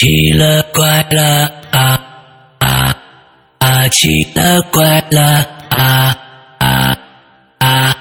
[0.00, 2.00] 奇了怪了啊
[2.60, 2.96] 啊
[3.58, 3.86] 啊！
[3.88, 6.16] 奇了怪了啊
[6.58, 6.98] 啊
[7.58, 7.94] 啊！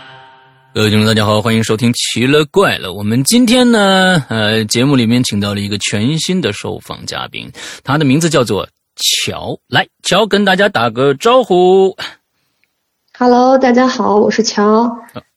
[0.74, 2.88] 各位听众，大家好，欢迎收听《奇了怪了》。
[2.94, 7.52] 我们今天呢，呃，节目里面请到了一个全新的受访嘉宾，
[7.84, 9.60] 他的名字叫做乔。
[9.68, 11.94] 来，乔跟大家打个招呼。
[13.18, 14.90] Hello，大家好，我是乔。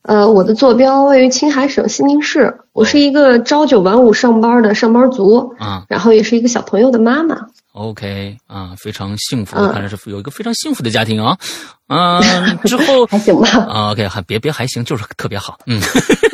[0.03, 7.47] 呃，我的坐标位于青海省西宁市，我是一个朝九晚五上班的上班族啊，然后也是一个小朋友的妈妈。
[7.73, 11.39] OK，啊，非常幸福，看来是有一个非常幸福的家庭啊。
[11.87, 12.21] 啊，
[12.65, 15.59] 之后 还行吧啊？OK，还别别还行，就是特别好。
[15.67, 15.81] 嗯，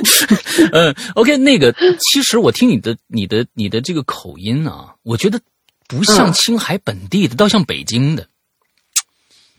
[0.72, 5.38] 呃，OK，那个其实我听你的你的你的这个口音啊，我觉得
[5.86, 8.27] 不像青海本地的，倒像北京的。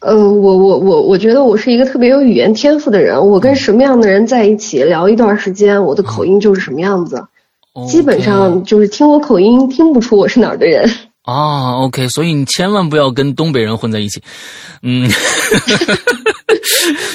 [0.02, 3.28] 呃，我我我我觉得我是一个特别有语言天赋的人。
[3.28, 7.26] 我跟什么样的人在一起聊一段时间，我的口音就是什么样子。
[7.88, 10.90] 基本上就是听我口音听不出我是哪儿的人。
[11.30, 14.22] 啊，OK，所以你千万不要跟东北人混在一起。
[14.82, 15.10] 嗯。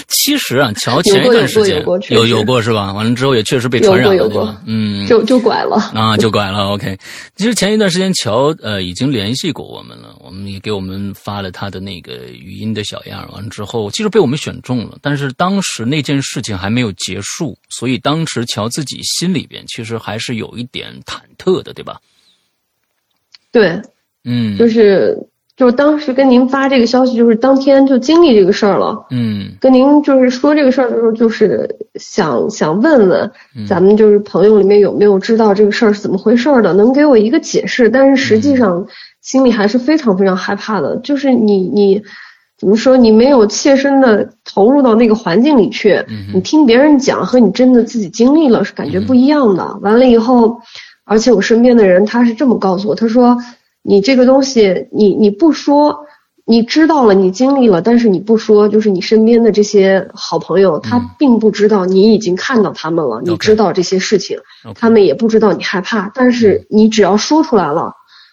[0.09, 2.93] 其实啊，乔前一段时间有有过是吧？
[2.93, 4.62] 完了之后也确实被传染了？
[4.65, 6.69] 嗯，就就拐了啊，就拐了。
[6.71, 6.97] OK，
[7.37, 13.28] 其实前一段时间乔呃已经联系过我们了，我们也给我们发了他的那个语音的小样。
[13.33, 22.01] 完了之后，其实被我们选中了，但是当时那件事情还没有结束，所以当时乔自己心里边其实还是有一点忐忑的，对吧？
[23.53, 23.81] 对，
[24.25, 25.19] 嗯，就是。
[25.56, 29.06] 就是当时跟您发这个消息，就是当天就经历这个事儿了。
[29.12, 33.31] 嗯，跟您就是说这个事儿的时候，就是想想问问
[33.64, 37.89] 咱们就是朋友里面有没有知道这个事儿是怎么回事的，能给我一个解释。
[37.89, 38.84] 但是实际上
[39.20, 40.97] 心里还是非常非常害怕的。
[41.05, 42.03] 就是你你
[42.59, 49.78] 怎么说，你没有切身的投入到那个环境里去，你听别人讲和你真的自己经历了是感觉不一样的。
[49.83, 50.61] 完了以后，
[51.05, 53.38] 而且我身边的人他是这么告诉我，他说。
[53.87, 56.07] 你这个东西，你你不说，
[56.47, 64.39] 你知道了，你经历了，但是你不说，就是你身边的这些好朋友，他并不知道你已经看到他们了，你知道这些事情，
[64.75, 67.93] 他们也不知道你害怕，但是你只要说出来了，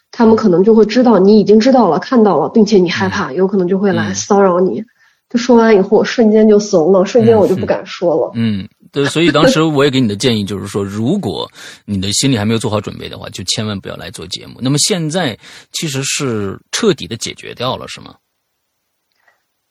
[0.09, 4.83] 他们可能就会知道你已经知道了，看到了，并且你害怕，有可能就会来骚扰你。
[5.29, 8.31] 他说完以后，我瞬间就怂了，瞬间我就不敢说了。
[8.35, 8.67] 嗯。
[8.91, 11.49] 对，所以当时我也给你的建议就是说，如果
[11.85, 14.55] 你的心里还没有做好准备的话，就千万不要来做节目。
[14.59, 15.37] 那么现在
[15.71, 18.15] 其实是彻底的解决掉了，是吗？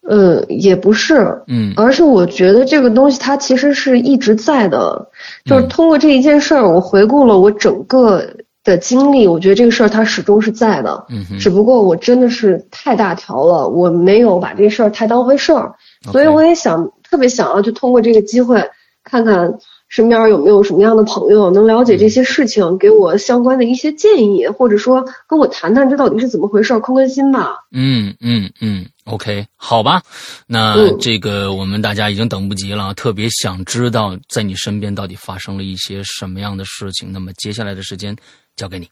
[0.09, 5.07] 呃，也不是，嗯，而是我觉得这个东西它其实是一直在的。
[5.45, 8.27] 就是通过这一件事儿，我回顾了我整个
[8.63, 11.05] 的经历，我觉得这个事儿它始终是在的。
[11.09, 15.75] 嗯只不过我真的是太大条了，我没有把这事儿太当回事儿，
[16.11, 18.67] 所以我也想特别想要就通过这个机会。
[19.03, 27.55] 看看身边有没有什么样的朋友能了解这些事情，给我相关的一些建议，或者说跟我谈谈这到底是怎么回事，宽宽心吧。
[27.71, 30.01] 嗯嗯嗯，OK，好吧，
[30.47, 37.11] 那这个我们大家已经等不及了，特别想知道在你身边到底发生了一些什么样的事情。
[37.11, 38.15] 那么接下来的时间
[38.55, 38.87] 交给你。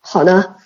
[0.00, 0.56] 好的。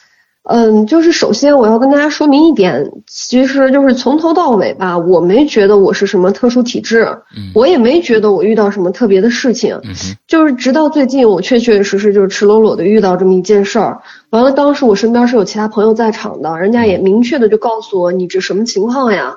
[0.45, 7.07] 嗯，就是首先我要跟大家说明一点，其实就是从头到尾吧，我没觉得我是什么特殊体质，
[7.55, 9.81] 我也没觉得我遇到什么特别的事情，
[10.27, 14.03] 就是直到最近，我确确实实就是赤裸裸的遇到这么一件事儿。
[14.31, 19.37] 完了，当时我身边是有其他朋友在场的，人家也明确的就告诉我你这什么情况呀？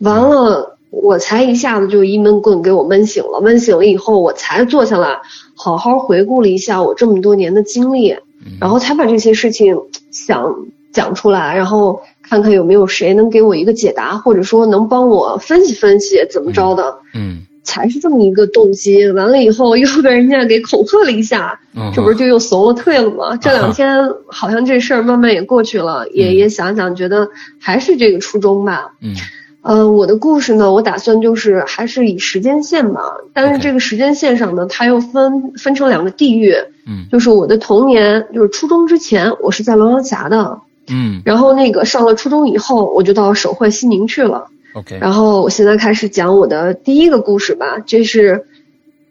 [0.00, 5.18] 完了，我才一下子就一闷棍给我闷醒了，闷醒了以后，我才坐下来
[5.54, 8.16] 好好回顾了一下我这么多年的经历。
[8.60, 9.76] 然后才把这些事情
[10.10, 10.54] 想
[10.92, 19.10] 讲出来，然后看看有没有谁能给我一个解答，或者说能帮我分析分析怎么着的，嗯，才是这么一个动机。
[19.12, 21.60] 完了以后又被人家给恐吓了一下，
[21.94, 23.36] 这不是就又怂了退了吗？
[23.36, 23.96] 这两天
[24.26, 27.28] 好像这事儿慢慢也过去了，也也想想觉得
[27.60, 29.12] 还是这个初衷吧，嗯。
[29.12, 29.16] 嗯，
[29.62, 33.02] 我的故事呢，我打算就是还是以时间线吧，
[33.34, 36.54] 但是这个时间线上呢，它又分分成两个地域，
[36.86, 48.46] 嗯，就是我的童年，就是初中之前，我是在龙阳峡的，嗯，然后那个上了初中以后，我就到省会西宁去了，OK，然后我现在开始讲我的第一个故事吧，这是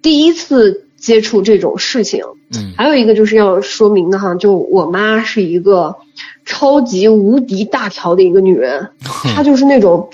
[0.01, 2.23] 第一次接触这种事情，
[2.55, 5.95] 嗯，还有一个就是要说明的哈，就我妈是一个
[6.45, 8.89] 超级无敌大条的一个女人，
[9.35, 10.09] 她就是那种。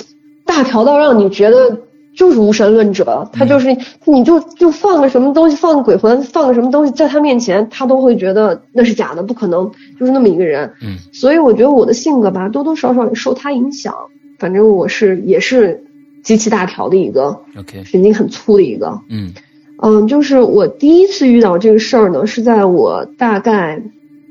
[0.56, 1.80] 大条到让你觉得
[2.16, 10.72] 就是无神论者，他就是你就就放个什么东西，放个鬼魂，放个什么东西在他面前，他都会觉得那是假的，不可能，就是那么一个人。
[10.84, 13.96] 嗯，所以我觉得我的性格吧，多多少少也受他影响。
[14.38, 15.84] 反正我是也是
[16.24, 19.00] 极其大条的一个，OK，神经很粗的一个。
[19.10, 19.34] 嗯
[19.82, 23.82] 嗯，就是我第一次遇到这个事儿呢，是在我大概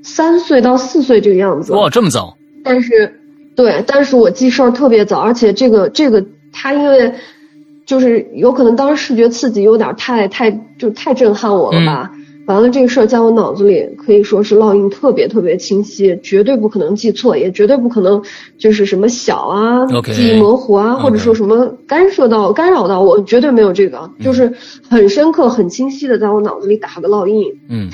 [0.05, 1.73] 三岁到四岁这个样子。
[1.73, 2.37] 哇，这么早？
[2.65, 3.21] 但是，
[3.55, 7.13] 对，但是我记事儿特别早，而且这个这个他因为
[7.85, 12.11] 就是有可能当时视觉刺激有点太太就太震撼我了吧。
[12.47, 18.21] 完了，这个事儿在我脑子里可以说是烙印特别特别清晰，绝对不可能记错，也绝对不可能
[18.59, 24.53] 就是什么小啊，记忆模糊啊，或者说什么干涉到、干扰到我，绝对没有这个，就是
[24.89, 27.45] 很深刻、很清晰的在我脑子里打个烙印。
[27.69, 27.91] 嗯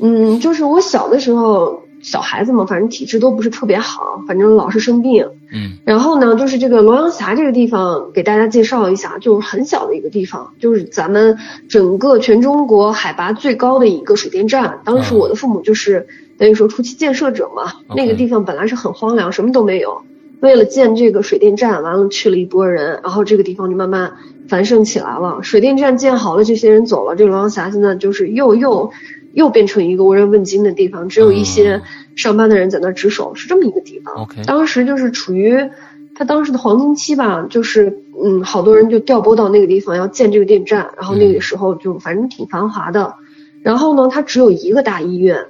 [0.00, 1.82] 嗯，就是我小的时候。
[2.02, 5.24] 小孩子嘛，反正体质都不是特别好，反正老是生病。
[5.52, 11.38] 嗯，然后呢，就是这个罗阳峡这个地方，给大家介绍一下，就是很小的一个地方，就是咱们
[11.68, 14.80] 整个全中国海拔最高的一个水电站。
[14.84, 16.06] 当时我的父母就是
[16.38, 20.02] 等于说初期建设者嘛，那个地方本来是很荒凉，什么都没有。
[20.40, 24.14] 为了建这个水电站，完了去了一波人，然后这个地方就慢慢
[24.48, 25.38] 繁盛起来了。
[25.42, 28.90] 水电站建好了，这些人走了，这个罗阳峡现在就是又又。
[29.32, 31.82] 又变成一个无人问津的地方，只有一些
[32.16, 34.14] 上班的人在那值守，是这么一个地方。
[34.14, 35.70] OK，当时就是处于
[36.14, 43.14] 他当时的黄金期吧，就是嗯，好多人就调拨到那个地方要建这个电站，然后那个时候就反正挺繁华的。
[43.62, 45.46] 然后呢，它只有一个大医院。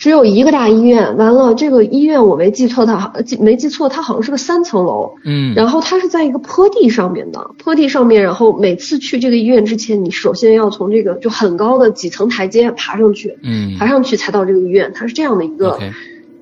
[0.00, 15.78] 只有一个大医院，完了这个医院我没记错，它没记错，它好像是个三层楼，嗯，然后它是在一个坡地上面的，坡地上面，然后每次去这个医院之前，你首先要从这个就很高的几层台阶爬上去，嗯，爬上去才到这个医院，它是这样的一个，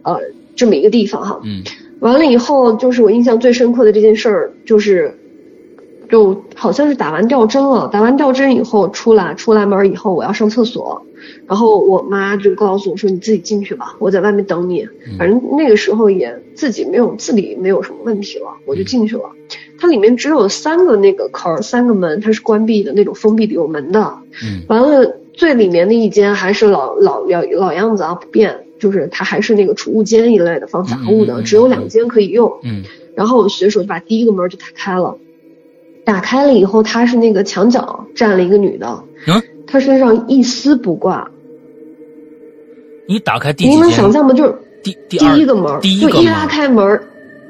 [0.02, 0.20] 呃，
[0.54, 1.64] 这么一个地方哈，嗯，
[1.98, 5.18] 完了以后就是我印象最深刻的这件事儿就是，
[6.08, 11.02] 就好像是打完吊针了，打完吊针以后出来，出来门以后我要上厕所。
[11.46, 14.86] 然后我妈就告诉我说：“你自己进去吧，我在外面等你。”
[15.18, 19.22] 反正那个时候也自己没有自理，没有什么问题了，我就进去了。
[19.78, 24.18] 它里面只有三个那个口儿，三个门，它是关闭的那种封闭的有门的。
[24.42, 24.62] 嗯。
[24.68, 32.58] 完了，最里面的一间还是老老老老样子啊，不变，就是它还是那个储物间一类的，放杂物的，只有两间可以用。
[32.62, 32.82] 嗯。
[33.14, 35.16] 然后我随手就把第一个门就打开了，
[36.04, 39.04] 打开了以后，它是那个墙角站了一个女的。
[39.26, 39.42] 嗯。
[39.70, 41.30] 他身上一丝不挂。
[43.06, 44.34] 你打开第，你能想象吗？
[44.34, 47.00] 就是第第一个门，第一个门，就一拉开门，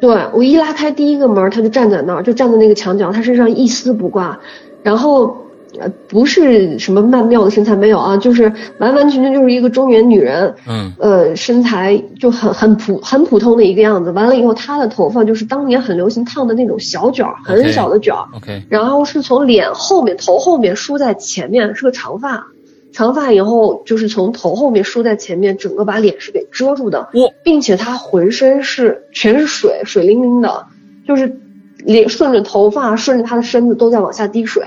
[0.01, 4.39] 对我一拉开第一个门，他就站在那儿，就站在那个墙角，他身上一丝不挂，
[4.83, 5.37] 然后
[5.79, 14.11] 呃不是什么曼妙的身材没有啊，就是完完全全就是一个中原女人，嗯，呃身材就很很普很普通的一个样子。
[14.13, 22.47] 完了以后，她的头发就是当年很流行烫的那种小卷儿，很小的卷儿，OK，然后是从脸后面头后面梳在前面，是个长发。
[22.91, 27.11] 长发以后就是从头后面梳在前面，整个把脸是给遮住的，
[27.45, 30.67] 并且她浑身是全是水，水灵灵的，
[31.07, 31.39] 就是
[31.85, 34.65] 脸顺着头发顺着她的身子都在往下滴水，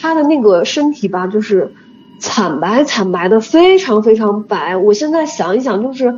[0.00, 1.72] 他的那个身体吧就是
[2.18, 4.76] 惨白惨白的，非常非常白。
[4.76, 6.14] 我现在想一想就是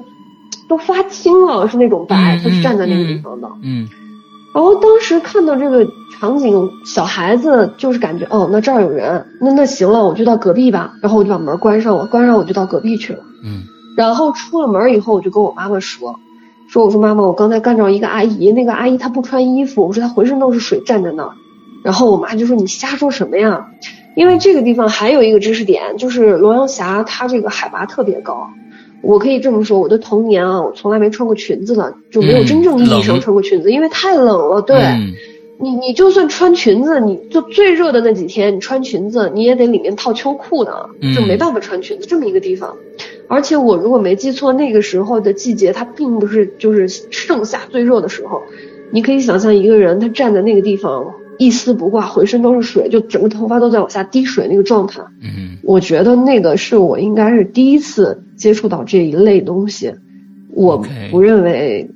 [0.68, 2.40] 都发青了，是那种白。
[2.42, 3.88] 他是站在那个地方的，嗯。
[4.54, 5.86] 然后当时看到这个
[6.18, 10.94] 场景，小孩子就是感觉哦，那这儿有人，那那行了，我就到隔壁吧。
[11.02, 13.18] 然后我就把门关上了，关上我就到隔壁去了。
[13.44, 13.62] 嗯。
[13.96, 16.18] 然后出了门以后，我就跟我妈妈说，
[16.68, 21.32] 说我说妈妈，我刚才干着一个阿姨，那个阿姨她不穿衣服，我说她浑身都是水，站在那儿。
[21.86, 23.64] 然后我妈就说你瞎说什么呀？
[24.16, 28.50] 因为这个地方还有一个知识点，就是罗阳峡它这个海拔特别高。
[29.02, 34.60] 我可以这么说，我的童年啊，我从来没穿过裙子的，就没有真正意义上穿过裙子，因为太冷了。
[34.62, 34.76] 对，
[35.60, 42.06] 你你就算穿裙子，你就最热的那几天，你穿裙子你也得里面套秋裤的，就没办法穿裙子。
[42.08, 42.74] 这么一个地方，
[43.28, 48.42] 而且我如果没记错，那个时候的季节它并不是就是盛夏最热的时候，
[48.90, 51.14] 你可以想象一个人他站在那个地方。
[51.38, 55.00] 一丝不挂，浑身都是水，就整个头发都在往下滴水那个状态。
[55.22, 59.92] 嗯，我觉得那个是我应该是第一次接触到这一类东西，
[60.50, 61.88] 我不认为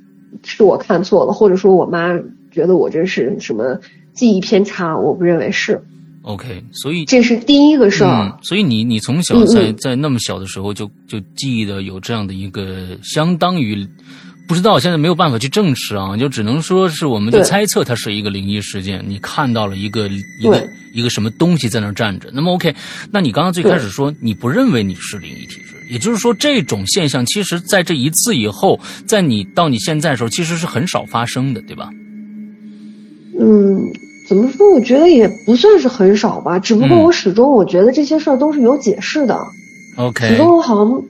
[0.43, 2.19] 是我看错了，或者说我妈
[2.51, 3.79] 觉得我这是什么
[4.13, 5.81] 记忆偏差，我不认为是。
[6.23, 8.37] OK，所以这是第一个事儿。
[8.43, 13.87] 所以你你从小在在那么小的时候就就记忆的有这样的一个相当于。
[14.47, 19.01] 不知道，现在没有办法去证实啊，就只能说是我们的猜测，它是一个灵异事件。
[19.07, 22.29] 你看到了一个一个一个什么东西在那站着。
[22.33, 22.75] 那么 OK，
[23.11, 31.89] 那你刚刚最开始说你不认为你是灵异体质，也就是说这种现象其实在这一次以后，在你到你现在的时候其实是很少发生的，对吧？
[33.39, 33.79] 嗯，
[34.27, 34.69] 怎么说？
[34.73, 39.39] 我觉得也不算是很少吧，只不过我始终我觉得这些事儿都是有解释的。
[39.95, 41.01] OK，始终好像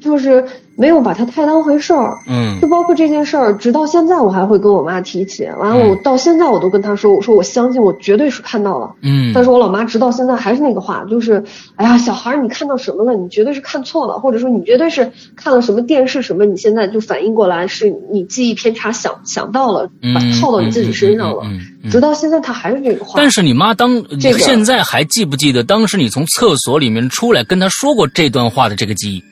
[0.00, 0.44] 就是。
[0.76, 5.44] 没有把它太当回事儿，嗯，就包括这件事儿，直到现在我还会跟我妈提起。
[5.58, 9.32] 完了，我到现在我都跟她说，我说我相信，我绝对是看到了，嗯。
[9.34, 11.42] 但是我老妈直到现在还是那个话，就是，
[11.76, 13.14] 哎呀，小孩儿你看到什么了？
[13.14, 21.44] 你绝对是看错了，或者说你绝对是看了什么电视什么，你现在就反应过来是你记忆偏差想想到了，把套到你自己身上了。
[21.90, 23.12] 直到现在他还是这个话。
[23.16, 29.22] 但是你妈当这个现在还记不记得当时你从厕所里面出来跟她说过这段话的这个记忆？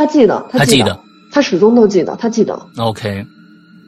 [0.00, 0.98] 他记得，他记得，
[1.30, 2.58] 他始终都记得，他记得。
[2.78, 3.22] OK，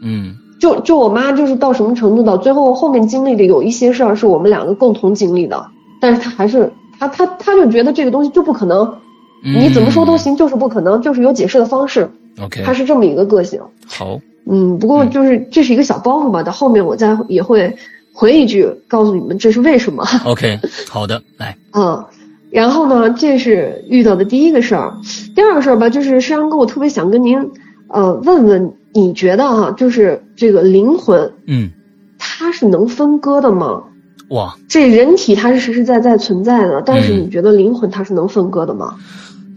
[0.02, 5.66] 嗯，就就我妈就是到什么程度到，最后后面经历的有一些事儿是我们两个共同经历的，
[6.02, 8.94] 但是她还是她她她就觉得这个东西就不可能，
[9.42, 12.10] 你怎么说都行，就是不可能，就是有解释的方式。
[12.42, 13.58] OK，他是这么一个个性。
[13.86, 17.74] 好，嗯，不过就是这是一个小包袱吧，到后面我再也会
[18.12, 20.04] 回一句告诉你们这是为什么。
[20.26, 22.04] OK，好的，来，嗯。
[22.52, 24.94] 然后呢，这是遇到的第一个事儿，
[25.34, 27.38] 第二个事儿吧，就是山羊哥，我特别想跟您，
[27.88, 31.70] 呃，问问，你觉得哈，就是这个灵魂，嗯，
[32.18, 33.82] 它是能分割的吗？
[34.28, 38.96] 哇，这人体它是实实在在存在的，但是你觉得灵魂它是能分割的吗？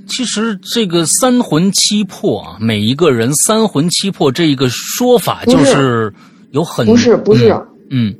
[0.07, 6.13] 其实这个三魂七魄啊，每一个人三魂七魄这一个说法，就是
[6.51, 7.53] 有很不是不是，
[7.89, 8.15] 嗯。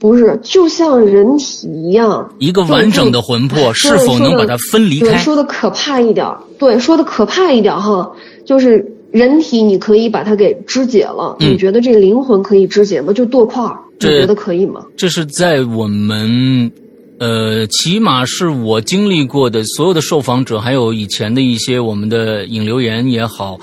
[0.00, 5.18] 不是，就像人体一样，一个完整的魂魄是否能把它分离开？
[5.18, 6.26] 说的可怕一点，
[6.58, 8.10] 对，说的可怕一点哈，
[8.46, 13.12] 就是人体你可以把它给肢解了，你觉得这个灵魂可以肢解吗？
[13.12, 14.86] 就剁块儿，你觉得可以吗？
[14.96, 16.72] 这是在我们，
[17.18, 23.60] 呃，起码是我经历过的所有的受访者，还有以前的一些我们的引流员也好，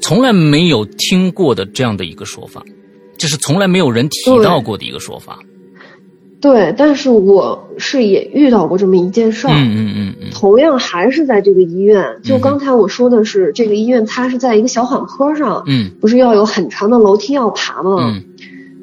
[0.00, 2.62] 从来没有听过的这样的一个说法，
[3.18, 5.40] 这是从来没有人提到过的一个说法。
[6.42, 17.96] 对，但是我是也遇到过这么一件事儿，嗯嗯嗯嗯，同样还是在这个医院，就刚才我说的是这个医院，它是在一个小缓坡上，嗯，不是要有很长的楼梯要爬吗？
[18.00, 18.24] 嗯，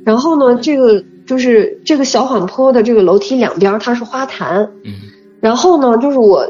[0.05, 4.93] 然后呢，这个就是这个小缓坡的这个楼梯两边它是花坛，嗯，
[5.41, 6.47] 然后呢，就是我，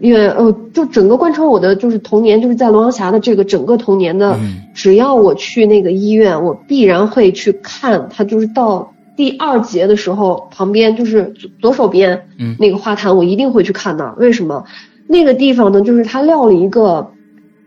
[0.00, 4.38] 也呃，就整个贯穿我的就是童年，就是在龙阳峡的这个整个童年的，
[4.72, 8.92] 只要我去那个医院，我必然会去看它，就是到。
[9.18, 14.14] 第二节的时候，旁边就是左手边，嗯，那个花坛我一定会去看那儿。
[14.16, 14.64] 为什么？
[15.08, 17.10] 那个地方呢，就是他撂了一个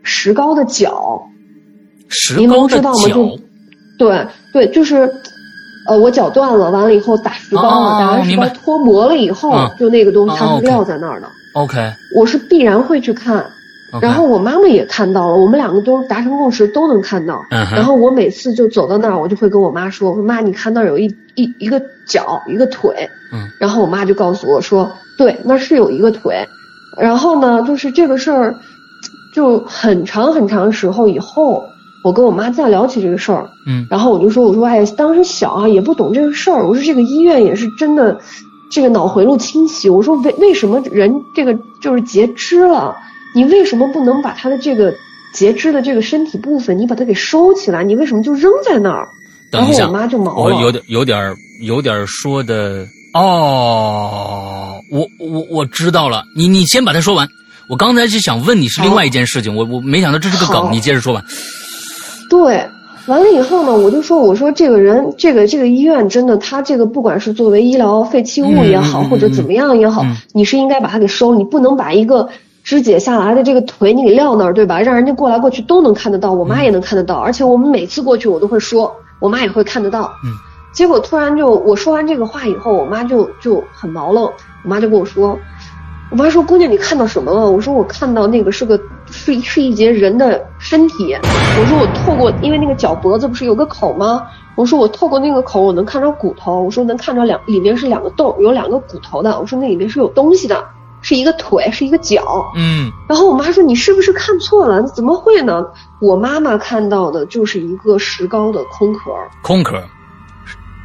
[0.02, 1.22] 石膏的脚，
[2.08, 2.94] 石膏的脚，
[3.98, 5.12] 对对，就是，
[5.86, 11.28] 呃，我脚断了，完了以后打石膏了，打完石膏脱模了以后，就那个东西它是撂在那儿的。
[11.52, 11.76] OK，
[12.16, 13.44] 我是必然会去看。
[14.00, 17.44] 然后我妈妈也看到了，我们两个都达成共识，都能看到。
[17.50, 22.94] 然后我每次就走到那儿，我就会跟我妈说：“我说妈，你看那儿有一一一个脚，一个腿。”
[23.34, 23.46] 嗯。
[23.60, 26.46] 然后我妈就告诉我说：“对，那是有一个腿。”
[26.98, 28.54] 然后呢，就是这个事儿，
[29.34, 31.62] 就很长很长时候以后，
[32.02, 33.46] 我跟我妈再聊起这个事儿。
[33.66, 33.86] 嗯。
[33.90, 36.66] 然后我就说：“我说哎，当时小啊，也不懂这个事儿。
[36.66, 38.18] 我说这个医院也是真的，
[38.70, 39.90] 这个脑回路清晰。
[39.90, 42.96] 我说为为什么人这个就是截肢了？”
[43.34, 44.94] 你为什么不能把他的这个
[45.32, 47.82] 截肢的这个身体部分，你把它给收起来？
[47.82, 49.08] 你为什么就扔在那儿？
[49.50, 50.56] 然后我妈就毛了。
[50.56, 56.24] 我有点有点有点说的哦，我我我知道了。
[56.34, 57.28] 你你先把它说完。
[57.68, 60.72] 我刚才是想问你是另外一件事情，我我没想到这是个梗。
[60.72, 61.22] 你接着说完。
[62.28, 62.66] 对，
[63.06, 72.28] 完了以后呢，我就说，我说这个人，这个这个医院真的，他这个不管是作为医疗废弃物也好，或者怎么样也好，你是应该把它给收，你不能把一个。
[72.62, 74.80] 肢解下来的这个腿，你给撂那儿，对吧？
[74.80, 80.12] 让人家过来过去都能看得到，我妈也能看得到，而且我们每次过去，我都会说，我妈也会看得到。
[80.24, 80.32] 嗯。
[80.72, 85.38] 结果突然就我说完这个话以后，我妈就就很毛愣，我妈就跟我说，
[86.10, 91.14] 我妈说：“姑娘，你看到什么了？”我说：“我看到那个是个是是一节人的身体。”
[91.58, 94.26] 我说：“我透过因为那个脚脖子不是有个口吗？”
[94.56, 100.62] 我说：“我透过那个口，我能看着骨头。”我说：“能看着两里面是两个洞，有两个骨头的。”我说：“那里面是有东西的。”
[101.02, 104.82] 是一个腿，是一个脚，嗯，然后我妈说你是不是看错了？
[104.84, 105.66] 怎么会呢？
[106.00, 109.10] 我妈妈看到的就是一个石膏的空壳，
[109.42, 109.82] 空壳，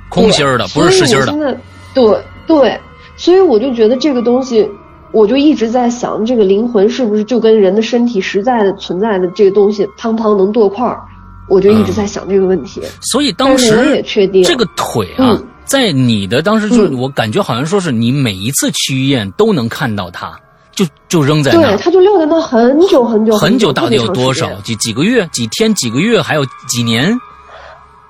[0.10, 1.58] 空心儿的，不是实心的。
[1.94, 2.80] 对对，
[3.16, 4.70] 所以我就觉得这个东西，
[5.12, 11.02] 我就一直在想，这个灵魂是不是就跟人的身体实在的存在的这个东西，汤汤能剁块儿？
[11.48, 12.82] 我就一直在想这个问题。
[13.00, 15.42] 所以当时我也确定这个腿啊。
[15.68, 20.40] 在你的当时，就是我感觉好像说是你每一次去医院都能看到它，
[20.72, 21.62] 就就扔在那。
[21.62, 24.50] 对，它就撂在那很久很久很久，到底有多少？
[24.62, 25.28] 几几个月？
[25.32, 25.74] 几天？
[25.76, 26.22] 几个月？
[26.22, 27.20] 还有几年？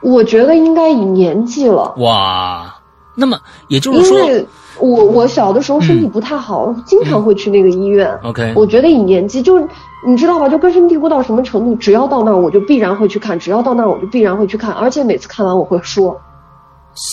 [0.02, 1.44] 我觉得应该以年？
[1.46, 1.94] 纪了。
[1.98, 2.76] 哇，
[3.16, 4.48] 那么也就是说，因为
[4.80, 8.08] 我我小的时候身体不太好，经常会去那个医院。
[8.24, 9.28] OK，我觉得以年？
[9.28, 9.60] 纪，就
[10.06, 10.48] 你知道吧？
[10.48, 11.76] 就根深蒂固到什么程度？
[11.76, 14.72] 只要到那儿，我就必然会去看；只要到那儿，我就必然会去看。
[14.72, 16.22] 而且每次看完，我会说，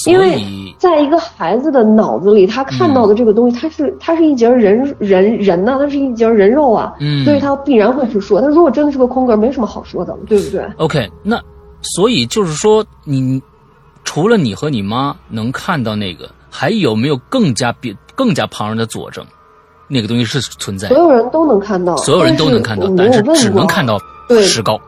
[0.07, 0.43] 因为
[0.79, 8.41] 在一个孩子的脑子里，他看到的这个东西，他是他是一截人人人呢，他是一截人肉啊，嗯所以他必然会去说。
[8.41, 11.41] 他如果真的是个空格，没什么好说的，对不对？OK，那
[11.83, 13.43] 所以就是说，你
[14.05, 19.25] 除了你和你妈能看到那个，还有没有更加别更加旁人的佐证？
[19.87, 23.99] 那个东西是存在，所有人都能看到，所有人都能看到，但是只能看到
[24.43, 24.81] 石膏。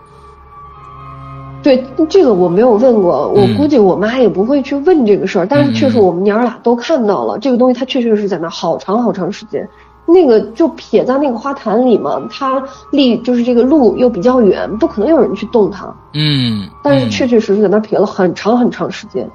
[1.62, 5.46] 对，这个我没有问过，我估计我妈也不会去问这个事儿。
[5.46, 9.68] 但是确实我们娘俩都看到了这个东西，它确确实实在那好长好长时间。
[10.08, 15.92] 那个就撇在那个花坛里嘛，它离就是这个路又比较远，不可能有人去动它。
[16.14, 19.28] 嗯，但是确确实实在那撇了很长很长时间。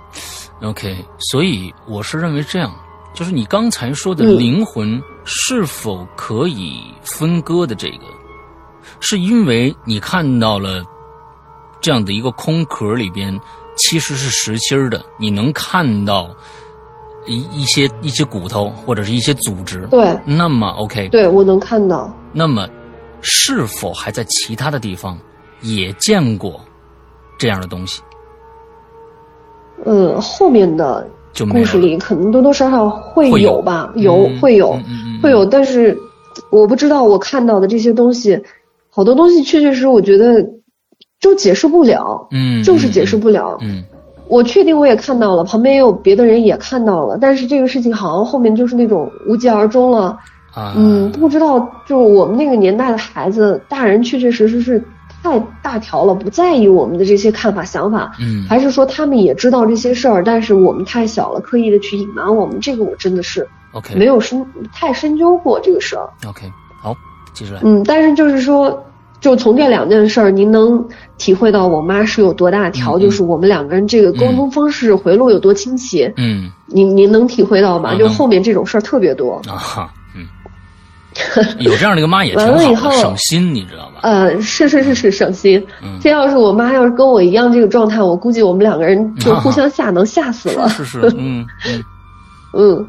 [0.63, 2.71] OK，所以我是认为这样。
[3.13, 8.05] 就是你刚才说的灵魂是否可以分割的这个，
[9.01, 10.81] 是因为你看到了
[11.81, 13.37] 这样的一个空壳里边
[13.75, 16.29] 其实是实心的，你能看到
[17.25, 19.87] 一一些一些骨头或者是一些组织。
[19.89, 22.13] 对，那么 OK，对我能看到。
[22.31, 22.69] 那么
[23.21, 25.17] 是否还在其他的地方
[25.61, 26.61] 也见过
[27.37, 28.01] 这样的东西？
[29.85, 31.07] 嗯，后面的。
[31.49, 34.77] 故事里可能多多少少会有吧，有会有
[35.23, 35.97] 会有，但是
[36.49, 38.37] 我不知道我看到的这些东西，
[38.89, 40.45] 好多东西确确实我觉得
[41.21, 43.81] 就解释不了，嗯，就是解释不了，嗯，
[44.27, 50.17] 我确定我也看到了，旁边也有别的人也看到了，但是这个事情好像后面就是那种无疾而终了，
[50.53, 54.83] 啊，嗯，不知道就是我们那个年代的孩子，大人确确实实是。
[55.23, 66.51] 太大条了，不在意我们的这些看法想法，嗯，还是说他们也知道这些事儿，但是我们太小了，刻意的去隐瞒我们，这个我真的是，OK，没有深太深究过这个事儿，OK，
[66.81, 66.95] 好，
[67.35, 68.83] 接着来，嗯，但是就是说，
[69.21, 70.85] 就从这两件事儿，您能
[71.17, 77.95] 体会到我妈是有多大条，就是我们两个人这个沟通方式回路有多清晰，嗯，您您能体会到吗？
[77.95, 79.89] 就后面这种事儿特别多啊。
[80.15, 80.25] 嗯
[81.59, 83.99] 有这样的一个妈也挺好，省心，你知道吧？
[84.01, 85.61] 呃，是是是是省心。
[85.99, 90.69] 这要是我妈要是跟我一样这个状态，我估计我们两个人就互相吓，能吓死了。
[90.69, 91.83] 是是， 嗯嗯
[92.53, 92.87] 嗯。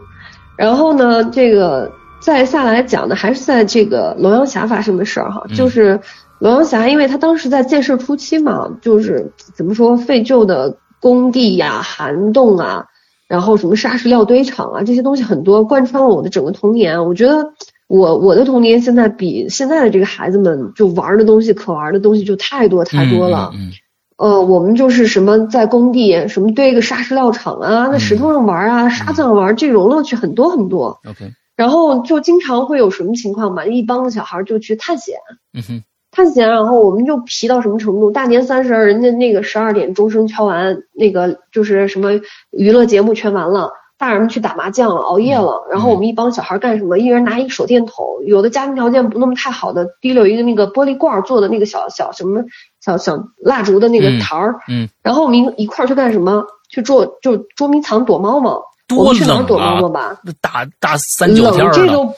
[0.57, 6.01] 然后呢，这个再下来讲的还是在这个龙阳峡发生的事儿哈，就是
[6.43, 12.87] 龙阳峡，因为它当时在建设初期嘛，就是怎么说废旧的工地呀、涵洞啊，
[13.29, 17.07] 然后什么砂石料堆场啊，这些东西很多，贯穿了我的整个童年。
[17.07, 17.53] 我觉得。
[17.89, 23.71] 我我的童年现在比现在的这个孩子们就玩的东西可玩的东西就太多太多了，嗯，
[24.17, 31.01] 呃，我们就是什么在工地什么堆个砂石料场啊，在石头上玩啊，沙子上玩，这种乐趣很多很多。
[31.07, 35.17] OK，然后就经常会有什么情况嘛，一帮子小孩就去探险，
[35.53, 38.11] 嗯哼，探险，然后我们就皮到什么程度？
[38.11, 42.11] 大年三十人家那个十二点钟声敲完，那个就是什么
[42.51, 43.73] 娱乐节目全完了。
[43.99, 46.99] 大人们去打麻将了，熬夜了，然后我们一帮小孩干什么？
[46.99, 52.43] 一人拿一个手电筒，有的家庭条件不那么太好的，提溜一个那个玻璃罐做的那个小小什么
[52.85, 56.45] 小小蜡烛的那个台儿，嗯，然后我们一块儿去干什么？
[56.69, 58.63] 去捉就捉迷藏躲猫猫。
[58.89, 60.19] 多冷躲猫猫吧？
[60.43, 62.13] 打打三九天冷这都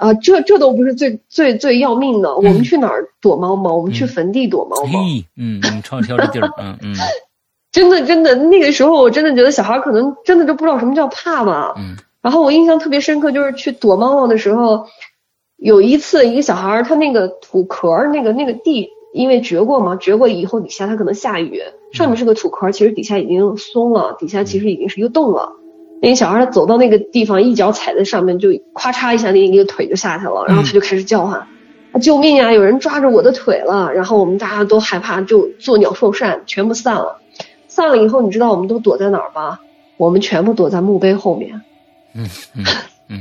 [0.00, 2.34] 啊，这这都不是最最最要命的。
[2.34, 3.76] 我们去哪儿躲猫猫？
[3.76, 5.00] 我们去坟地躲猫猫。
[5.36, 6.94] 嗯，嗯，超挑的地儿，嗯嗯。
[7.70, 11.74] 真的，真的，那个时候我真的觉得小孩可能真的都不知道什么叫怕嘛。
[11.76, 11.96] 嗯。
[12.22, 14.86] 然后我印象特别深刻，就是去躲猫猫的时候，
[15.56, 25.52] 有一次一个小孩他那个土壳那个那个地，因为掘过嘛，掘过以后底下它可能下雨，上面是个土壳，其实底下已经松了，底下其实已经是一个洞了。
[26.02, 31.46] 那个小孩他走到那个地方，一脚踩在上面，就咔嚓一下，那一个腿就下去了，然后他就开始叫唤
[32.00, 32.52] ：“救命呀！
[32.52, 37.18] 有人抓着我的腿了！”然后我们大家都害怕，就作鸟兽散，全部散了。
[37.68, 39.60] 散了以后，你知道我们都躲在哪儿吧？
[39.96, 41.60] 我们全部躲在墓碑后面。
[42.14, 42.64] 嗯嗯
[43.08, 43.20] 嗯。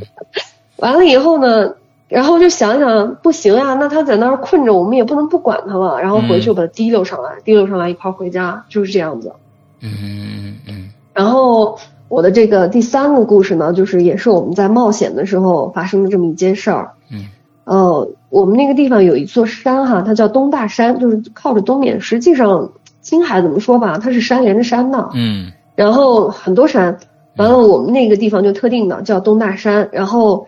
[0.77, 1.73] 完了以后呢，
[2.07, 5.99] 然后就想想，不行呀，那他在那儿困着，我们也不能不管他了。
[5.99, 9.33] 然后回去把他提溜上来，提溜上来一块儿回家，就是这样子。
[9.81, 10.89] 嗯嗯嗯。
[11.13, 11.77] 然后
[12.09, 16.91] 我的这个第三个故事呢，就是也是我们在冒险的时候发生的这么一件事儿。
[17.11, 17.27] 嗯。
[17.63, 22.69] 呃，我们那个地方有一座山哈，它叫东大山，就是靠着东面，实际上。
[23.01, 26.99] 青海怎么说吧，它是山连着山的，嗯，然后很多山，
[27.37, 30.45] 完了我们那个地方就特定的叫东大山，然后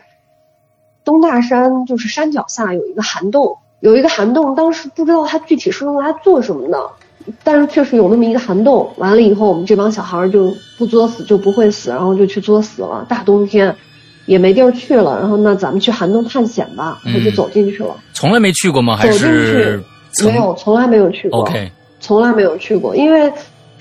[1.05, 6.91] 东大山就是山脚下有一个涵洞，有一个涵洞，当时不知道它具体是用来做什么的，
[7.43, 8.91] 但是确实有那么一个涵洞。
[8.97, 13.05] 完了以后，我们这帮小孩就不作死就不会死，然后就去作死了。
[13.07, 13.75] 大冬天，
[14.25, 17.95] 也没地儿去了，然后那咱们去涵洞探险吧，然后就走进去了。
[18.13, 18.95] 从来没去过吗？
[18.95, 19.83] 还是
[20.23, 21.41] 没有，从来没有去过。
[21.41, 23.31] OK，从来没有去过，因为。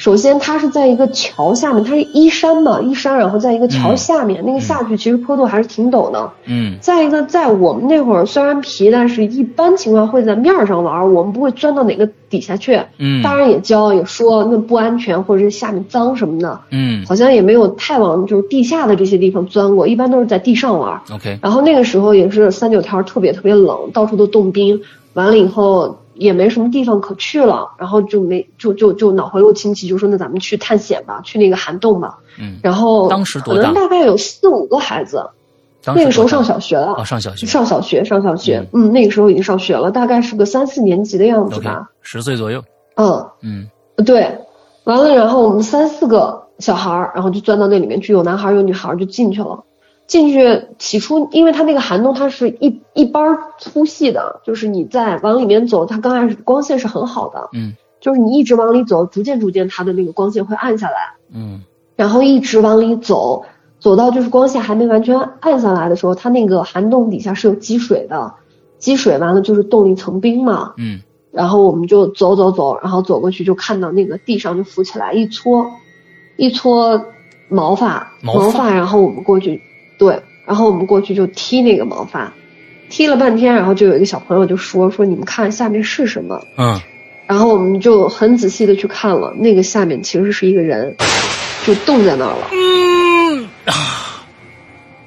[0.00, 6.30] 首先，它是在一个桥下面，它是依山嘛，依山，然后在一个桥下面，那个下去其实坡度还是挺陡的。
[6.46, 6.78] 嗯。
[6.80, 12.80] 再一个，在我们那会儿虽然皮，但是一般情况会在面上玩，我们不会钻到哪个底下去。
[12.96, 13.22] 嗯。
[13.22, 16.58] 大人也教也说那不安全，或者是下面脏什么的。
[16.70, 17.04] 嗯。
[17.04, 20.98] 好像也没有太往就是地下的这些地方钻过，一般都是在地上玩。
[21.12, 21.38] OK。
[21.42, 24.80] 然后那个时候也是三九天特别特别冷，到处都冻冰，
[25.12, 25.98] 完了以后。
[26.20, 32.18] 也没什么地方可去了，然后就没就就就脑回路清奇，就说那咱们去探险吧，去那个涵洞吧。
[32.38, 35.30] 嗯，然后当时可能大概有四五个孩子，
[35.86, 36.92] 那个时候上小学了。
[36.92, 38.68] 哦，上小学，上小学，上小学。
[38.74, 41.90] 嗯，那个时候已经上学了，大概是个三四年级的样子吧。
[42.02, 42.62] 十岁左右。
[42.96, 43.68] 嗯嗯，
[44.04, 44.38] 对，
[44.84, 49.64] 完了，然后我们三四个小孩儿，然后就钻到那里面去，有男孩有女孩，就进去了。
[50.10, 61.62] 进去起初，因为它那个涵洞它是一一般粗细的，就是你在往里面走，它刚开始光线是很好的，嗯，就是你一直往里走，逐渐逐渐它的那个光线会暗下来，嗯，
[61.94, 63.44] 然后一直往里走，
[63.78, 68.34] 走到就是光线还没完全暗下来的时候，它那个涵洞底下是有积水的，
[68.78, 75.70] 积水完了就是冻了一层冰嘛，嗯，然后我们就走走走，然后走过去就看到那个地上就浮起来一撮，
[76.36, 77.00] 一撮
[77.48, 79.62] 毛发，毛发，然后我们过去。
[80.00, 82.32] 对，然后我们过去就踢那个毛发，
[82.88, 86.40] 踢了半天，然后就有一个小朋友就说说你们看下面是什么？
[86.56, 86.80] 嗯，
[87.26, 90.96] 然后我们就很仔细的去看了，那个下面其实是一个人，
[91.66, 92.48] 就冻在那儿了。
[92.50, 93.46] 嗯，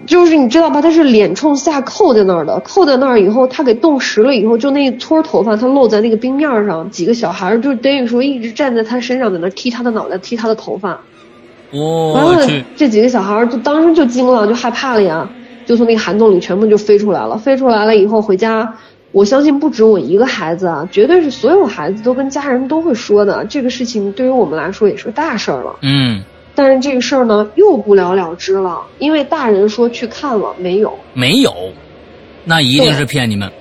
[0.05, 0.79] 就是你知道吧？
[0.79, 11.01] 他是脸冲下扣在那儿的，扣在那儿以后，他给冻实了以后，就那一撮头发，他露在那个冰面上，几个小孩就等于说一直站在他身上，在那踢他的脑袋，踢他的头发。
[11.73, 15.27] 完了，这几个小孩就当时就惊了，就害怕了呀，
[15.65, 17.37] 就从那个涵洞里全部就飞出来了。
[17.37, 18.73] 飞出来了以后回家，
[19.11, 23.43] 我相信不止我一个孩子啊，绝对是所有孩子都跟家人都会说的。
[23.45, 25.75] 这个事情对于我们来说也是个大事儿了。
[25.81, 26.23] 嗯。
[26.55, 30.93] 但是这个事儿呢又不了了之了，因为大人说去看了没有？
[31.13, 31.51] 没有，
[32.45, 33.51] 那一定是骗你们。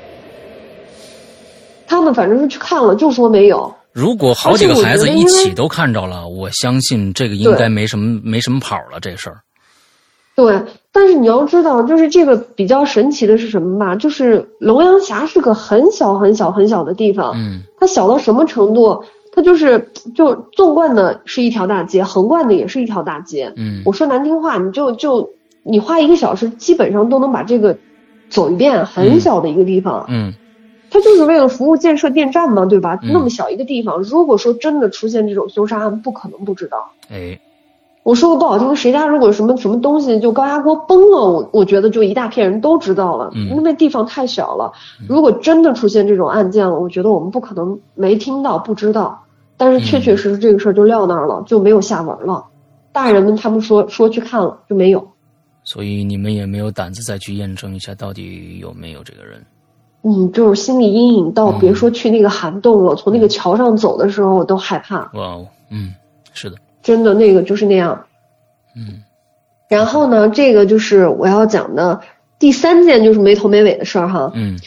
[1.86, 3.74] 他们反正是去看了，就说没有。
[3.92, 9.40] 如果好几个孩子一起都看着了，我相信这个应该没什么没什么跑了这事儿。
[10.34, 13.94] 对，但是你要知道，就是这个比较神奇的是什么吧？
[13.94, 19.04] 就是龙阳峡是个很小很小很小的地方，嗯，它小到什么程度？
[19.34, 25.30] 它就是就纵贯的是一条大街，横贯的也是一条大街，嗯，我说难听话，你就就
[25.62, 27.76] 你花一个小时，基本上都能把这个
[28.30, 30.32] 走一遍，很小的一个地方，嗯。
[30.92, 32.98] 他就是为了服务建设电站嘛，对吧？
[33.02, 36.92] 那么小一个地方，如果说真的出现这种凶杀案，不可能不知道。
[37.10, 37.40] 哎，
[38.02, 43.30] 我说个不好听的，谁家如果什么什么东西就高压锅崩了，我我觉得就一大片人都知道了。
[43.34, 44.72] 嗯，因为地方太小了。
[45.08, 49.24] 如果真的出现这种案件了，我觉得我们不可能没听到不知道。
[49.56, 52.44] 但是确确实实这个事儿就撂那儿了，就没有下文了。
[52.92, 55.08] 大人们他们说说去看了就没有。
[55.64, 59.40] 所以你们也没有胆子再去验证一下到底有没有这个人。
[60.04, 65.10] 嗯，就是心理阴影到别说去那个涵洞了，从那个桥上走的时候我都害怕。
[65.14, 65.94] 哇哦，嗯，
[66.32, 68.04] 是的，真的那个就是那样。
[68.76, 69.02] 嗯，
[69.68, 72.00] 然后呢，这个就是我要讲的
[72.38, 74.32] 第三件就是没头没尾的事儿哈。
[74.34, 74.58] 嗯，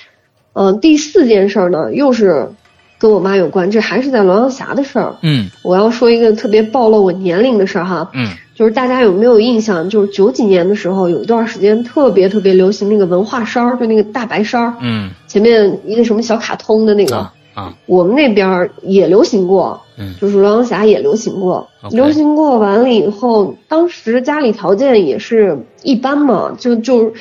[0.54, 2.50] 嗯，第四件事儿呢又是
[2.98, 5.16] 跟我妈有关，这还是在龙阳峡的事儿。
[5.22, 8.10] 嗯，我要说一个特别暴露我年龄的事儿哈。
[8.14, 8.30] 嗯。
[8.56, 9.88] 就是大家有没有印象？
[9.90, 14.74] 就是九几年的时候，有一段时间特别特别流行那个文化衫儿，就那个大白衫儿。
[14.82, 15.12] 嗯。
[15.28, 17.18] 前面一个什么小卡通的那个。
[17.54, 17.76] 啊。
[17.86, 19.80] 我们那边也流行过。
[20.00, 20.16] 嗯。
[20.20, 21.68] 就是龙阳侠也流行过。
[21.92, 27.14] 流行过完了以后，当时家里条件也是一般嘛，就就。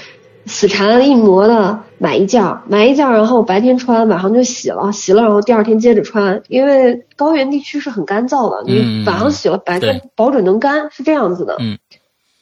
[0.46, 11.56] 死缠硬磨的买一件，买一件，然后白天穿，晚上就洗了，洗了，然后第二天接着穿，因为高原地区是很干燥的，你晚上洗了，白天保准能干，是这样子的。
[11.60, 11.78] 嗯。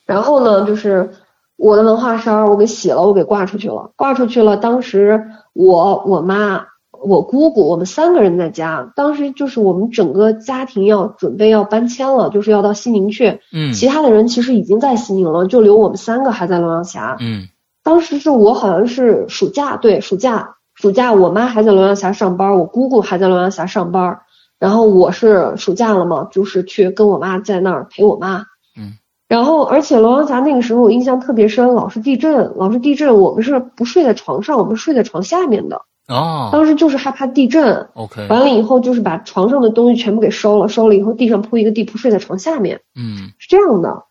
[0.05, 1.11] 然后呢，就是
[1.57, 4.57] 我的文化衫，我给洗了，我给挂出去了，挂出去了。
[4.57, 13.39] 当时我、我妈、我姑姑，我们三个人在家，当时就是我们整个家庭要准备要搬迁了，就是要到西宁去。
[13.53, 13.73] 嗯。
[13.73, 17.17] 其他的人其实已经在西宁了，就留我们三个还在龙阳峡。
[17.21, 17.47] 嗯。
[17.85, 24.21] 当时是我好像是暑假，对暑假，暑假我妈还在龙阳峡上班，我姑姑还在龙阳峡上班，
[24.59, 28.45] 然后我是暑假了嘛，就是去跟我妈在那儿陪我妈。
[28.79, 28.95] 嗯。
[29.29, 35.83] 然后而且龙阳峡那个时候我印象特别深，老是地震，老是地震，我们是不睡在床上，我们睡在床下面的。
[36.09, 36.51] 哦。
[36.53, 37.89] 当时就是害怕地震。
[37.95, 38.27] OK。
[38.29, 42.81] 完了以后就是把床上的东西全部给收了，收了以后地上铺一个地铺，睡在床下面。
[42.95, 43.33] 嗯。
[43.39, 44.05] 是这样的。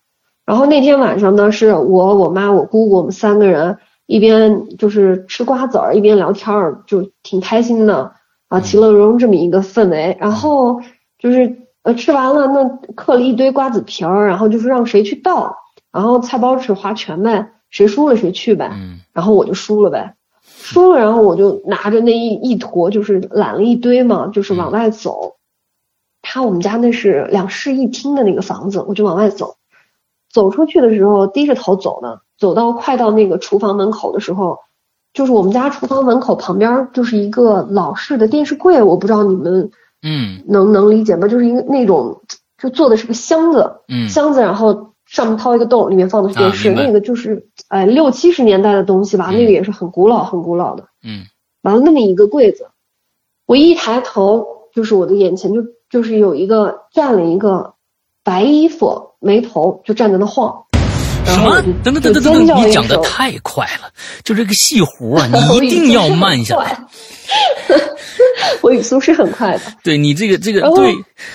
[0.51, 8.11] 然后那天晚上呢，是我、我妈、我姑姑，我们三个人一边就是吃瓜子儿，一边聊天儿，就挺开心的
[8.49, 10.17] 啊，其乐融融这么一个氛围。
[10.19, 10.81] 然后
[11.17, 15.55] 就是呃吃完了，那嗑了一堆瓜子皮儿，然后就是让谁去倒，
[15.89, 18.73] 然后菜包纸划拳呗，谁输了谁去呗。
[19.13, 25.35] 然后我就输了呗，输了，然后我就拿着那一一坨，就是揽了一堆嘛，就是往外走。
[26.21, 29.55] 他我们家那是两室一厅的那个房子，我就往外走。
[30.33, 34.59] 走出去的时候低着头走的，走到快到那个厨房门口的时候，
[35.13, 41.27] 就是我们家厨房门口旁边就是一个老式的电视柜，我不知道你们嗯能能理解吗？
[41.27, 42.21] 就是一个那种
[42.57, 51.25] 就做的是个箱子，嗯箱子，然后上面掏一个洞，里面放的是电视，那个就是哎六七十年代的东西吧，那个也是很古老很古老的，嗯，
[51.61, 52.69] 完了那么一个柜子，
[53.45, 57.73] 我一抬头就是我的眼前就就是有一个站了一个
[58.23, 59.10] 白衣服。
[59.21, 60.51] 眉头就站在那晃，
[61.25, 61.61] 什么？
[61.83, 63.89] 等等等等等等，你讲的太快了，
[64.23, 66.77] 就这个细弧啊， 你一定要慢下来。
[68.61, 69.61] 我语速是很快的。
[69.83, 70.93] 对你这个这个，对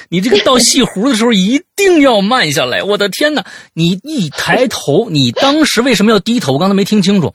[0.09, 2.83] 你这个到细弧的时候一定要慢下来。
[2.83, 3.44] 我的天哪！
[3.72, 6.53] 你一抬头，你当时为什么要低头？
[6.55, 7.33] 我刚才没听清楚。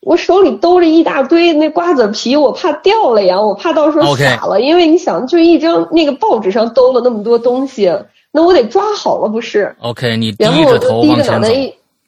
[0.00, 4.60] 我手里兜着一大堆那瓜子皮，我怕掉了呀，我怕到时候洒了。
[4.60, 7.90] 因为你想，就一张那个报纸上兜了那么多东西。
[8.34, 11.48] 那我得抓好了，不是？OK，你低着头往前走。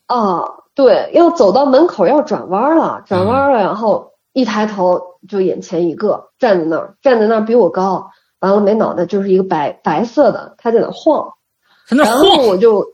[0.06, 8.10] 啊，对，要走到门口要转弯了，转弯了，然后一抬头就眼前一个站在那儿，站在那儿比我高，
[8.40, 11.32] 完了没脑袋，就是一个白白色的，他在那晃，
[11.88, 12.84] 然后我就。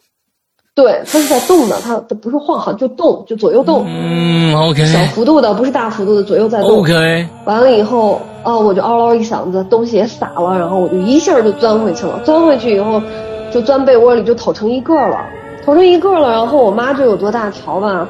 [0.74, 3.84] 对，它是在动的，它它不是晃，好就动，就左右动。
[3.86, 4.86] 嗯，OK。
[4.86, 6.78] 小幅度的，不是大幅度的，左右在动。
[6.78, 7.28] OK。
[7.44, 12.18] 完了以后，哦，我就嗷嗷一嗓子，东西也洒了，然后我就一下就钻回去了。
[12.24, 13.02] 钻回去以后，
[13.52, 15.18] 就钻被窝里，就抖成一个了，
[15.66, 16.30] 抖成一个了。
[16.30, 18.08] 然后我妈就有多大条吧？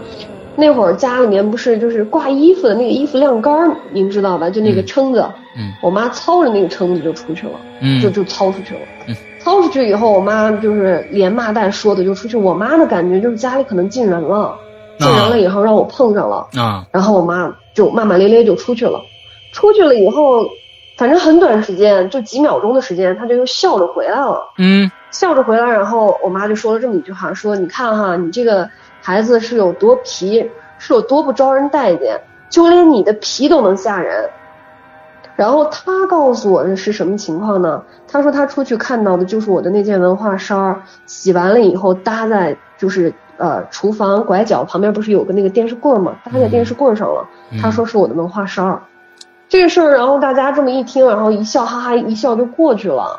[0.55, 4.48] 那会儿家里面不是就是挂衣服的那个衣服晾杆儿，您知道吧？
[4.48, 5.25] 就那个撑子。
[5.57, 5.72] 嗯。
[5.83, 7.55] 我妈操着那个撑子就出去了。
[7.81, 8.01] 嗯。
[8.01, 8.81] 就就操出去了。
[9.09, 9.16] 嗯。
[9.42, 12.37] 掏出去以后，我妈就是连骂带说的就出去。
[12.37, 14.55] 我妈的感觉就是家里可能进人了，
[14.98, 19.00] 进人了以后让我碰上了，啊，然后我妈就骂骂咧咧就出去了。
[19.52, 20.46] 出去了以后，
[20.96, 24.40] 反正很短时间，就几秒钟的时间，她就又笑着回来了。
[24.59, 28.68] 嗯，笑着回来，然后我妈就说了这么一句话：说你看哈，你这个
[29.02, 34.31] 孩子是有多皮，是有多不招人待见，就连你的皮都能吓人。
[35.42, 37.83] 然后他告诉我的是什么情况呢？
[38.07, 46.14] 他说他出去看到的就是我的那件文化衫，洗完了以后搭在就是呃厨房拐角旁边不是有个那个电视柜吗？
[46.24, 47.28] 搭在电视柜上了。
[47.61, 48.81] 他说是我的文化衫，
[49.48, 53.18] 这个事儿，然后大家这么一听，然后一笑哈哈一笑就过去了，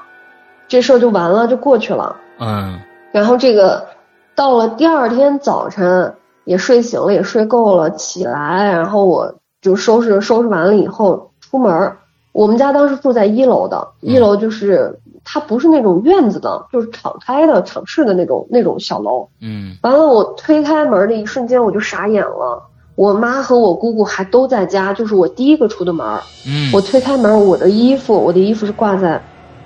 [0.70, 2.16] 这事儿就完了就过去了。
[2.40, 2.80] 嗯。
[3.12, 3.86] 然后这个
[4.34, 11.92] 到了第二天早晨也睡醒了也睡够了起来，然后我就收拾收拾完了以后出门。
[12.34, 19.30] 我们家当时住在一楼的，一楼就是它不是那种院子的，就是敞开的、敞式的那种那种小楼。
[19.40, 22.62] 嗯，完了，我推开门的一瞬间，我就傻眼了。
[22.96, 26.06] 我妈和我姑姑还都在家，就是我第一个出的门。
[26.48, 29.22] 嗯，我推开门，我的衣服，我的衣服是挂在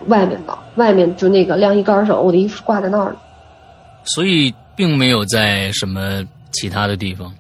[0.08, 3.18] 外面的，外面就那个晾衣杆上，我的衣服是挂在那儿的。
[4.04, 7.34] 所以并没有在什么其他的地方，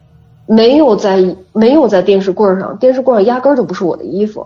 [0.45, 4.45] 没有在没有在电视柜上，电视柜上压根儿就不是我的衣服。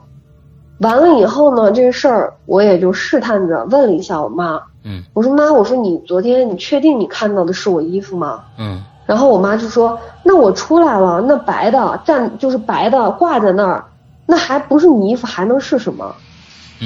[0.81, 8.45] 完了以后呢，这个事儿我也就试探着问了一下我妈，嗯，我说妈，我说你昨天你确定你看到的是我衣服吗？
[8.57, 13.85] 嗯，然后我妈就说，那我出来了，那白的站就是白的挂在那儿，
[14.25, 16.15] 那还不是你衣服还能是什么？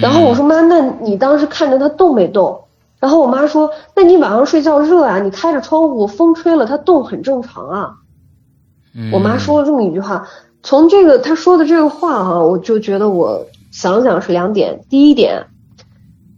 [0.02, 2.64] 然后我说妈，那你当时看着它动没动？
[3.00, 7.94] 然后我妈说，那你晚上睡觉热啊，你开着窗户，风吹了它动很正常啊。
[9.14, 10.28] 我妈说了这么一句话，
[10.64, 13.46] 从这个她说的这个话哈，我就觉得我。
[13.76, 15.48] 想想是两点，第一点，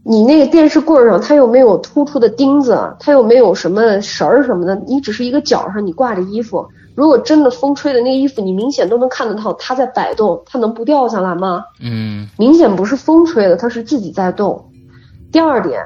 [0.04, 11.64] 你那个电视柜上它又没有突出的钉子，它又没有什么绳儿什么的，你只是一个角上你挂着衣服，如果真的风吹的那个衣服，你明显都能看得到它在摆动，它能不掉下来吗？
[11.80, 14.72] 嗯，明显不是风吹的，它是自己在动。
[15.32, 15.80] 第二点，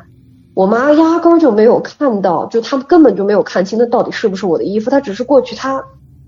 [0.56, 5.84] 我妈压根儿就没有看到，就她根本就没有看清那到底是不是我的衣服，她只是过去，她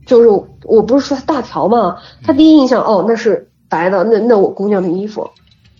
[0.06, 0.28] 就是
[0.66, 1.96] 我不是说她大条嘛？
[2.26, 3.50] 她第一印象哦那是。
[3.74, 5.28] 白的那那我姑娘的衣服，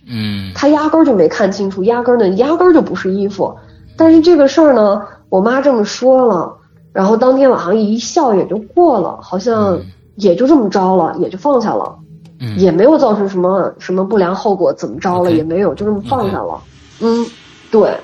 [0.08, 3.54] 嗯，她压根儿就没看清楚，压根儿呢压根儿就不是衣服。
[3.96, 6.52] 但是这个事儿呢，我妈这么说了，
[6.92, 9.78] 然后当天晚上一笑也就过了，好像
[10.16, 11.94] 也就这么着了，也就放下了，
[12.40, 16.60] 嗯也没有造成什么什么不良后果，怎么着了也没有，就这么放下了。
[17.00, 17.24] 嗯，
[17.70, 17.96] 对。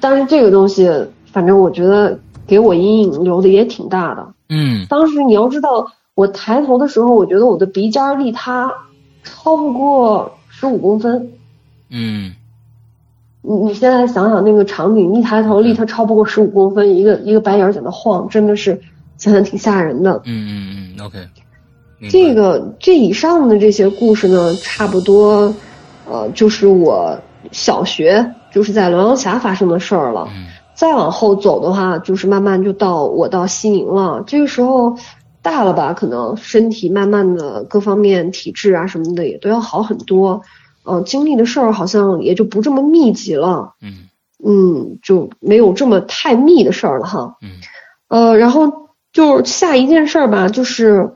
[0.00, 0.90] 但是这个东西，
[1.32, 4.26] 反正我觉得给我阴影留的也挺大的。
[4.48, 8.72] 嗯，当时你要知道，我抬头的时候，我觉得我的鼻尖离他
[9.26, 11.32] 超不过十五公分。
[11.90, 12.32] 嗯，
[13.42, 18.80] 你你现在想想那个场景，一抬头离他超不过十五公分，一个一个白眼在那晃，真的是
[19.18, 20.22] 想想挺吓人的。
[20.24, 21.18] 嗯嗯嗯，OK。
[22.10, 25.52] 这个这以上的这些故事呢，差不多，
[26.08, 27.18] 呃，就是我
[27.50, 30.28] 小学就是在龙阳峡发生的事儿了。
[30.34, 30.46] 嗯。
[30.74, 34.22] 再往后走的话，就是慢慢就到我到西宁了。
[34.26, 34.98] 这个时候
[35.46, 40.42] 大了吧，可能身体慢慢的各方面体质啊什么的也都要好很多。
[40.84, 43.74] 嗯，经历的事儿好像也就不这么密集了。
[43.80, 44.08] 嗯。
[44.44, 47.36] 嗯，就没有这么太密的事儿了哈。
[47.40, 47.50] 嗯。
[48.08, 51.12] 呃，然后就下一件事儿吧，就是。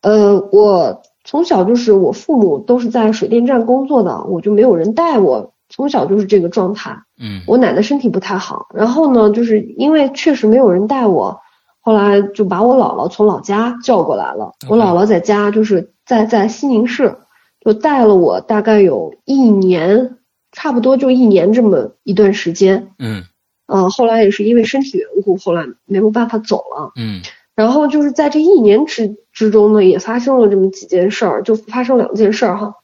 [0.00, 6.96] 呃，我从小就是我父母都是在水电站工作的，我就没有人带我，从小就是这个状态。
[7.20, 11.40] 嗯，我奶奶身体不太好，然后呢，就是因为确实没有人带我，
[11.88, 14.52] 后来就把我姥姥从老家叫过来了。
[14.68, 17.16] 我姥姥在家就是在在西宁市，
[17.64, 20.18] 就带了我大概有一年，
[20.52, 22.90] 差不多就一年这么一段时间。
[22.98, 23.22] 嗯，
[23.68, 26.92] 呃，后来也是因为身体缘故，后来没有办法走了。
[26.96, 27.22] 嗯。
[27.54, 32.74] 然后就是在这一年之之中呢，也发生了这么几件事儿，就发生两件事儿哈，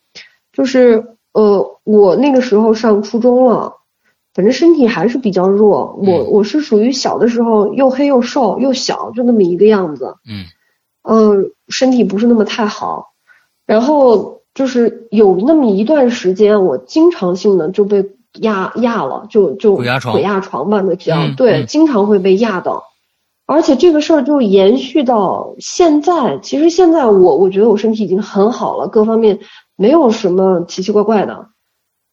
[0.51, 3.75] 就是呃，我那个时候上初中了，
[4.35, 10.45] 反正身体还是比较弱，我我是属于小的时候又黑又瘦又小，就那么一个样子，嗯，
[11.09, 13.13] 嗯，身体不是那么太好，
[13.65, 18.05] 然后就是有那么一段时间，我经常性的就被
[18.41, 22.83] 压压了，就就鬼压床，鬼压床吧，那叫对，经常会被压到。
[23.47, 29.39] 而且这个事儿就延续到现在，其实现在我我觉得我身体已经很好了，各方面
[29.77, 31.47] 没有什么奇奇怪怪的。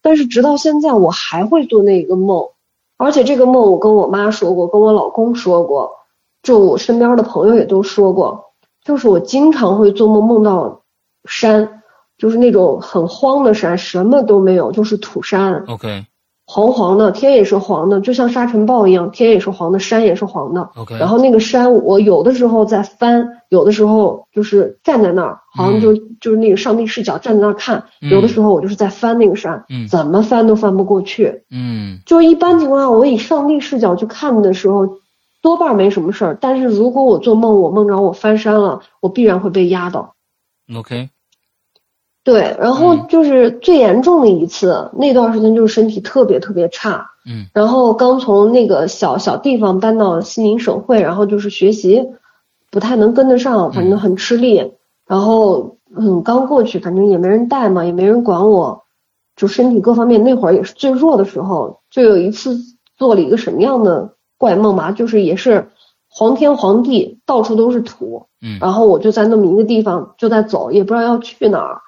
[0.02, 2.48] 但是直到现在，我还会做那个梦，
[2.98, 5.92] 而且这个梦我跟我妈说过，跟我老公说过，
[6.42, 8.52] 就我身边的朋友也都说过，
[8.84, 10.82] 就是我经常会做梦梦到
[11.24, 11.82] 山，
[12.18, 15.64] 就是那种很荒的山，什么都没有，就是土山。
[15.68, 16.04] OK。
[16.44, 20.68] 黄黄的天也是黄的，就像沙尘暴一样，天也是黄的，山也是黄的。
[20.74, 20.98] OK。
[20.98, 27.84] 然后那个山，我有的时候在翻，有的时候就是站在那儿，好像就就是那个上帝视角站在那儿看。
[28.00, 31.42] 有的时候我就是在翻那个山，怎么翻都翻不过去。
[31.50, 31.98] 嗯。
[32.06, 34.88] 就一般情况下，我以上帝视角去看的时候，
[35.42, 36.38] 多半没什么事儿。
[36.40, 40.14] 但是如果我做梦，我梦着我翻山了，我必然会被压倒。
[40.74, 41.10] OK。
[42.24, 52.06] 对，然后就是最严重的一次，那段时间就是身体特别特别差，嗯，然后刚从那个小小地方搬到西宁省会，然后就是学习
[52.72, 54.72] 不太能跟得上，反正很吃力，
[55.06, 58.82] 然后嗯刚过去，反正也没人带嘛，也没人管我，
[59.36, 62.56] 就身体各方面那会儿也是最弱的时候，就有一次
[62.96, 65.68] 做了一个什么样的怪梦吧，就是也是
[66.08, 71.82] 黄天黄地，到处都是土，嗯，然后我就在那么一个地方就在走，也不知道要去哪儿。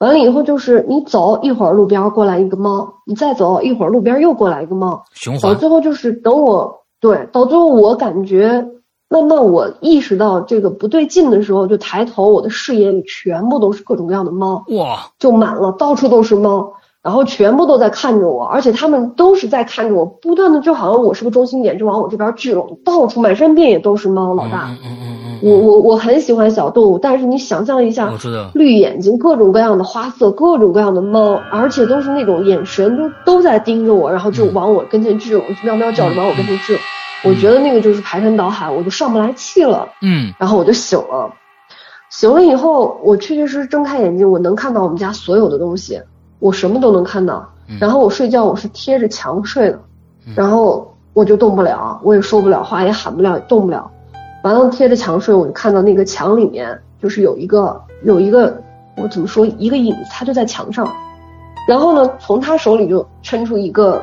[0.00, 5.04] 完了以后就是你走一会儿路边过来一个猫，你再走一会儿路边又过来一个猫，
[5.40, 8.66] 到最后就是等我对，到最后我感觉
[9.14, 16.72] 慢慢我意识到这个不对劲的时候，就抬头，我的视野里全部都是各种各样的猫，哇，就满了，到处都是猫。
[17.00, 24.32] 然后全部都在看着我，而且他们都是在看着我，不断的就好像我是个中心点，就往我这边聚拢，到处满山遍野都是猫。
[24.32, 36.80] 老大，嗯嗯嗯嗯，我我我很喜欢小动物，但是你想象一下，我知道，绿眼睛，各种各样的花色，各种各样的猫，而且都是那种眼神，都都在盯着我，然后就往我跟前聚拢，喵喵叫着往我跟前聚拢。
[37.24, 39.88] 我觉得那个就是排山倒海，我就上不来气了。
[40.02, 41.32] 嗯，然后我就醒了，
[42.10, 46.00] 醒了以后，我确确实实睁开眼睛，我能看到我们家所有的东西。
[46.40, 47.48] 我什么都能看到，
[47.80, 49.80] 然后我睡觉我是贴着墙睡的，
[50.34, 53.90] 然后我就动不了，我也说不了话，也喊不了，动不了。
[54.42, 58.62] 完了贴着墙睡，我就看到那个墙里面就是有一个有一个
[58.96, 60.86] 我怎么说一个影子，他就在墙上。
[61.66, 64.02] 然后呢，从他手里就抻出一个，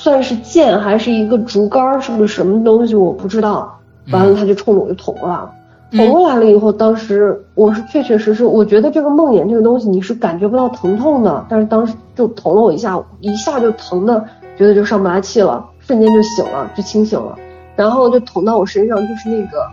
[0.00, 3.80] 算是剑还是一个竹竿，是不是什么东西我不知道。
[4.12, 5.50] 完了他就冲着我就捅过来了。
[5.90, 14.24] 捅过来了以后，当时我是确确实实，我觉得这个梦魇这个东西你是感觉不到疼痛的，但是当时就捅了我一下，一下就疼的，
[14.56, 17.34] 觉得就上不来气了，瞬间就醒了，就清醒了，
[17.74, 19.66] 然后就捅到我身上，就是那个，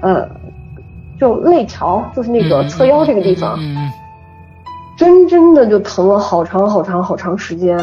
[0.00, 0.28] 呃，
[1.18, 3.58] 就肋条，就是那个侧腰这个地方，
[4.96, 7.76] 真真的就疼了好长好长好长时间，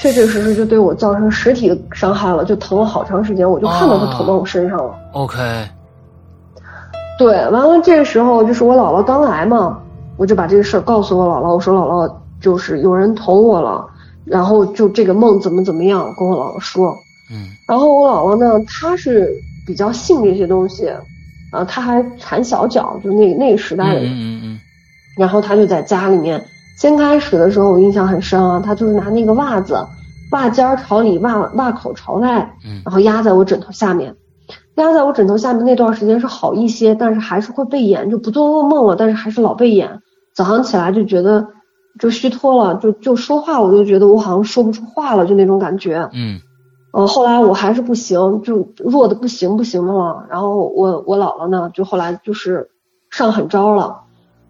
[0.00, 4.94] 确确实实就对我造成实体的伤害了，就疼了好长时间，我就看到他捅到我身上了。
[5.12, 5.38] OK。
[7.18, 9.78] 对，完了这个时候就是我姥姥刚来嘛，
[10.16, 13.86] 我就把这个事儿告诉我姥姥，我说姥姥就是有人捅我了，
[14.24, 16.94] 然后就这个梦怎么怎么样，跟我姥姥说。
[17.30, 17.48] 嗯。
[17.68, 19.30] 然后我姥姥呢，她是
[19.66, 20.88] 比较信这些东西，
[21.52, 24.10] 啊，她还缠小脚，就那那个时代的人。
[24.10, 24.60] 嗯嗯嗯。
[25.18, 26.42] 然后她就在家里面，
[26.80, 29.78] 先开始的时候我印象很深啊，他就是拿那个袜子，
[30.32, 34.16] 袜尖朝里，袜袜口朝外，然后压在我枕头下面，
[34.76, 40.00] 压在我枕头下面那段时间是好一些，但是还是会背眼，就不做噩梦了，但是还是老背眼。
[40.34, 41.48] 早上起来就觉得
[41.98, 46.08] 就虚脱了，就就说话我就觉得我好像说不出话了，就那种感觉。
[46.14, 46.40] 嗯。
[46.92, 50.24] 呃，后来我还是不行，就弱的不行不行的了。
[50.30, 52.70] 然后我我姥姥呢，就后来就是
[53.10, 54.00] 上狠招了，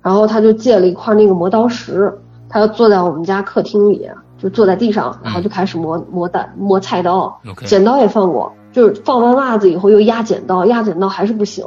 [0.03, 2.13] 然后他就借了一块那个磨刀石，
[2.49, 11.67] 他就坐在我们家客厅里，就坐在地上，然后就开始磨磨蛋磨菜刀，剪刀也放过，就是放完袜子以后又压剪刀，压剪刀还是不行，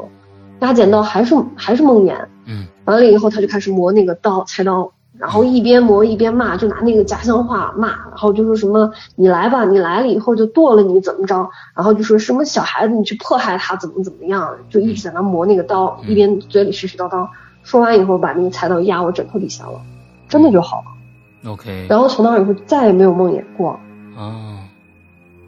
[0.60, 2.16] 压剪刀还是还是梦魇。
[2.46, 4.92] 嗯，完了以后他就开始磨那个刀菜刀。
[5.16, 11.48] 然后一边磨一边骂，就拿那个家乡话骂，然后就说什么你来吧，你来了以后就剁了你怎么着？
[11.76, 14.54] 然后就说什么小孩子你去迫害他怎么怎么样？
[14.72, 17.28] 就一直在那磨那个刀，一边嘴里絮絮叨叨。
[17.64, 19.82] 说完以后把那个菜刀压我枕头底下了，
[20.30, 21.52] 真的就好了。
[21.52, 21.88] OK。
[21.90, 23.72] 然后从那以后再也没有梦魇过。
[24.16, 24.60] 啊。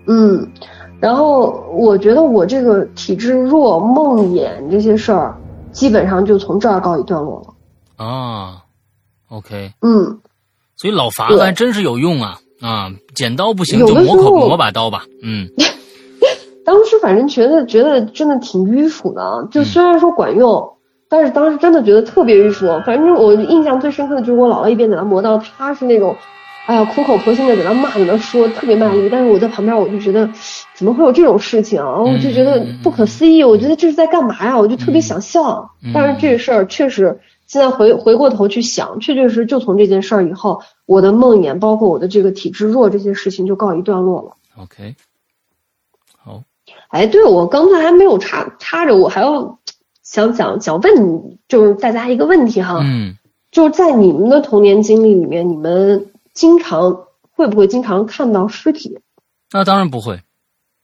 [0.07, 0.47] 嗯，
[0.99, 5.35] 然后我觉得我这个体质弱，梦魇这些事儿，
[5.71, 7.41] 基本上就从这儿告一段落
[7.97, 8.05] 了。
[8.05, 8.61] 啊。
[9.29, 10.19] OK，嗯，
[10.75, 12.91] 所以老法子还真是有用啊啊！
[13.15, 15.49] 剪刀不行就磨口磨把刀吧，嗯。
[16.63, 20.74] 当时反正觉得觉得真的挺迂腐的，就虽然说管用，
[21.15, 22.65] 但是当时真的觉得特别迂腐。
[22.85, 26.13] 反正我印象最深刻的就是我姥姥一边在那磨刀，她是那种，
[26.65, 29.07] 哎呀苦口婆心的在那骂在那说，特别卖力。
[29.09, 30.29] 但是我在旁边我就觉得，
[30.73, 32.01] 怎么会有这种事情啊？
[32.01, 34.59] 我就觉得不可思议，我觉得这是在干嘛呀？
[34.59, 35.71] 我就特别想笑。
[35.93, 37.21] 但是这事儿确实。
[37.47, 44.31] 现在回回过头去想，确确实就从这件事儿以后，我的梦魇，包括我的这个体质弱这些事情就告一段落了。
[44.63, 44.95] OK，
[46.17, 46.41] 好。
[46.89, 49.59] 哎，对，我刚才还没有插插着，我还要
[50.05, 53.15] 想想想问你，就是大家一个问题哈，嗯，
[53.51, 58.99] 就是在你们的童年经历里面，你们经常会不会经常看到尸体？
[59.51, 60.21] 那当然不会。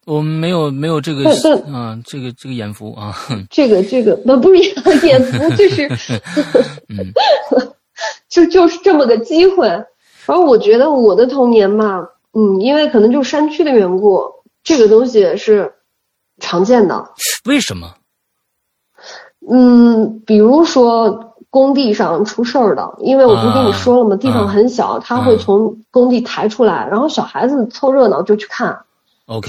[0.07, 1.29] 我们没有没有这个
[1.71, 3.15] 啊，这个这个眼福啊，
[3.51, 5.87] 这个这个不不是眼福，就是，
[6.89, 7.13] 嗯，
[8.27, 9.67] 就就是这么个机会。
[10.25, 14.21] 反正我觉得我的童年嘛，嗯，因为可能就山区的缘故，
[14.63, 15.71] 这个东西是
[16.39, 17.11] 常见的。
[17.45, 17.93] 为什么？
[19.53, 24.15] 嗯，比如说工地上出事儿的，因为我不是跟你说了吗？
[24.15, 28.79] 地方很小，他会从工地抬出来，然后小孩子凑热闹就去看。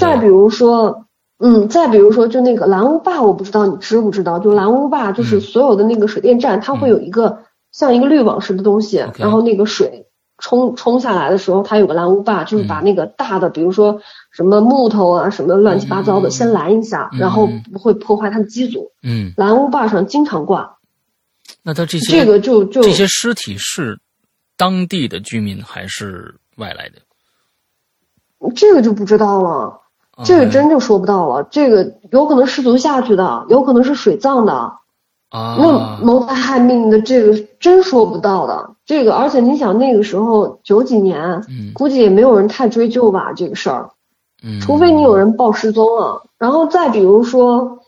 [0.01, 1.05] 再比如说，
[1.39, 7.39] 嗯，再比如说，就那个蓝屋坝，我不知道你知不知道，就蓝屋坝，就是所有的那个水电站，它会有一个
[7.71, 10.07] 像一个滤网似的东西，然后那个水
[10.43, 18.91] 冲冲下来的时候，它有个拦屋坝，就是把那个大的，比如说什么木头啊，什么乱七八糟的，先拦一下，然后不会破坏它的机组。
[19.05, 20.79] 嗯，拦屋坝上经常挂。
[21.63, 24.01] 那它这些这个就就这些尸体是
[24.57, 26.97] 当地的居民还是外来的？
[28.57, 29.81] 这个就不知道了，
[30.25, 31.45] 这个真就说不到了。
[31.53, 34.53] 这个有可能失足下去的，有可能是水葬的，
[35.29, 38.75] 啊，那谋财害命的，这个真说不到的。
[38.87, 43.91] 这个，而且你想那个时候九几年，嗯，估计也没有人太追究吧这个事儿，
[44.45, 46.23] 嗯，除非你有人报失踪了。
[46.39, 47.79] 然后再比如说，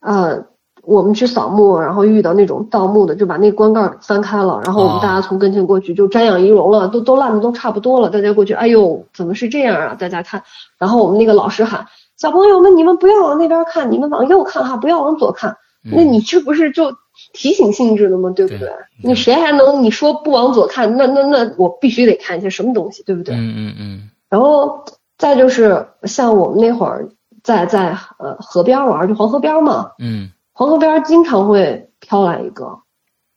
[0.00, 0.46] 呃。
[0.86, 9.96] 我们去扫墓，然后遇到那种盗墓的，就把那棺盖翻开了，然后我们大家从跟前过去，就瞻仰遗容了，都都烂的都差不多了，大家过去，哎呦，怎么是这样啊？
[9.98, 10.42] 大家看，
[10.78, 11.86] 然后我们那个老师喊
[12.18, 15.56] 小朋友们，你们不要往那边看，你们往右看哈，不要往左看。
[15.90, 16.92] 那你这不是就
[17.32, 18.30] 提醒性质的嘛？
[18.30, 18.70] 对不对？
[19.02, 20.96] 你谁还能你说不往左看？
[20.96, 23.34] 那那那我必须得看一些什么东西，对不对？
[23.34, 24.10] 嗯嗯嗯。
[24.28, 24.84] 然后
[25.18, 27.08] 再就是像我们那会儿
[27.42, 29.92] 在在呃河边玩，就黄河边嘛。
[29.98, 30.30] 嗯。
[30.56, 32.78] 黄河边经常会飘来一个，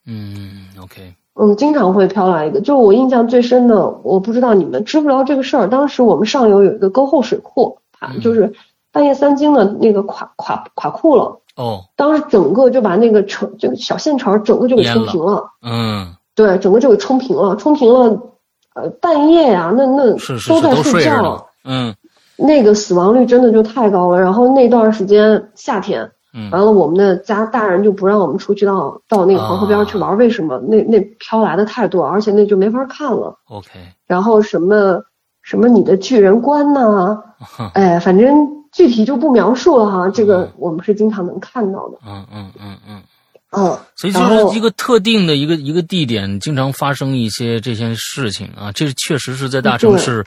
[0.05, 2.61] 嗯，OK，嗯，经常会飘来一个。
[2.61, 5.67] 就我印象最深的，我不知道你们知不知道这个事儿。
[5.67, 8.53] 当时我们上游有一个沟后水库，它就是
[8.91, 11.41] 半夜三更的那个垮垮垮库了。
[11.57, 15.43] 哦，当时整个就把那个城这个小县城整个就给冲平了。
[15.61, 18.17] 嗯，对，整个就给冲平了，冲平了。
[18.75, 20.11] 呃，半夜呀，那那
[20.47, 21.47] 都在睡觉。
[21.65, 21.95] 嗯，
[22.37, 24.21] 那个死亡率真的就太高了。
[24.21, 26.11] 然后那段时间夏天。
[26.51, 30.59] 完了，我们的家大人就不让我们出去到到那个黄河边去玩，为什么？
[30.59, 33.35] 那那飘来的太多，而且那就没法看了。
[33.49, 33.71] OK。
[34.05, 35.01] 然后什么
[35.49, 37.17] 什么你的巨人观呐，
[37.73, 38.35] 哎，反正
[38.73, 40.09] 具体就不描述了哈。
[40.09, 41.97] 这个我们是经常能看到的。
[42.05, 43.01] 嗯嗯嗯嗯。
[43.51, 43.77] 嗯。
[43.95, 50.25] 所以就是一个特定的一个一个地点，经常发生一些这些事情啊，这确实是在大城市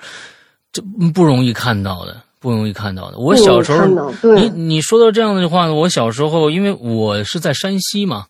[0.73, 2.17] 这不容易看到的。
[2.41, 3.19] 不容易看到的。
[3.19, 3.85] 我小时候，
[4.35, 8.25] 你你说到这样的话呢，我小时候，因为我是在山西嘛。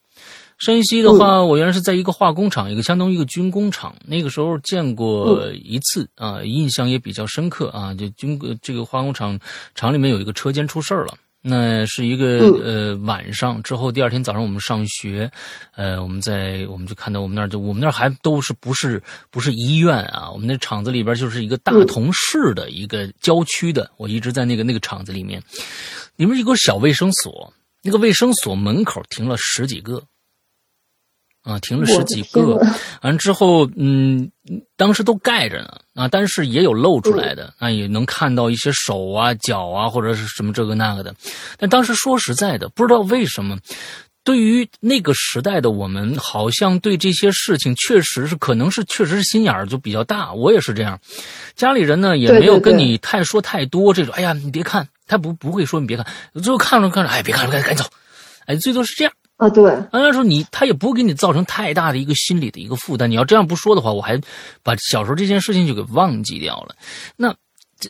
[0.60, 3.96] 山西的话，我原来是在一个化工厂，一个相当于一个军工厂。
[4.04, 7.94] 那个时候见过一次啊，印象也比较深刻啊。
[7.94, 9.40] 就军这个化工厂
[9.74, 15.30] 厂里面有一个车间出事儿了，那是一个呃晚上之后，第二天早上我们上学，
[15.74, 25.42] 呃，我们在我们就看到我们那儿就我们那儿还都是不是不是医院啊，我们那厂子里边就是一个大同市的一个郊区的，我一直在那个那个厂子里面，
[26.16, 27.50] 里面有个小卫生所，
[27.82, 30.02] 那个卫生所门口停了十几个。
[31.42, 32.60] 啊，停了十几个，
[33.02, 34.30] 完之后，嗯，
[34.76, 41.14] 当时都盖着呢，啊，但是也有露出来的，啊，也能看到一些手啊、脚啊，或者是什么这个那个的。
[41.56, 43.56] 但当时说实在的，不知道为什么，
[44.22, 50.34] 对于那个时代的我们，好像对这些事情确实是，可能是确实是心眼儿就比较大。
[50.34, 51.00] 我也是这样，
[51.56, 54.14] 家里人呢也没有跟你太说太多这种。
[54.14, 57.90] 哎呀，你别看，他不不会说你别看，最后看着看着，哎，别看了，赶紧赶紧走，
[58.44, 59.12] 哎，最多是这样。
[59.40, 63.10] 啊，对，按来说你他也不会给你造成太大的一个心理的一个负担。
[63.10, 64.20] 你要这样不说的话，我还
[64.62, 66.74] 把小时候这件事情就给忘记掉了。
[67.16, 67.34] 那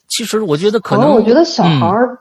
[0.08, 2.16] 其实我觉得可能，我觉得小孩儿，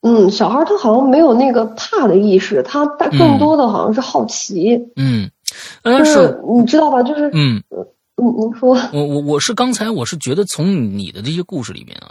[0.00, 4.76] 嗯，小孩儿他好像没有那个怕的意识，他但更多的好像是好奇。
[4.96, 5.30] 嗯，
[6.04, 7.00] 是你知道吧？
[7.04, 7.62] 就是嗯，
[8.16, 12.10] 你您说，我我我是刚才我是觉得从你的这些故事里面啊，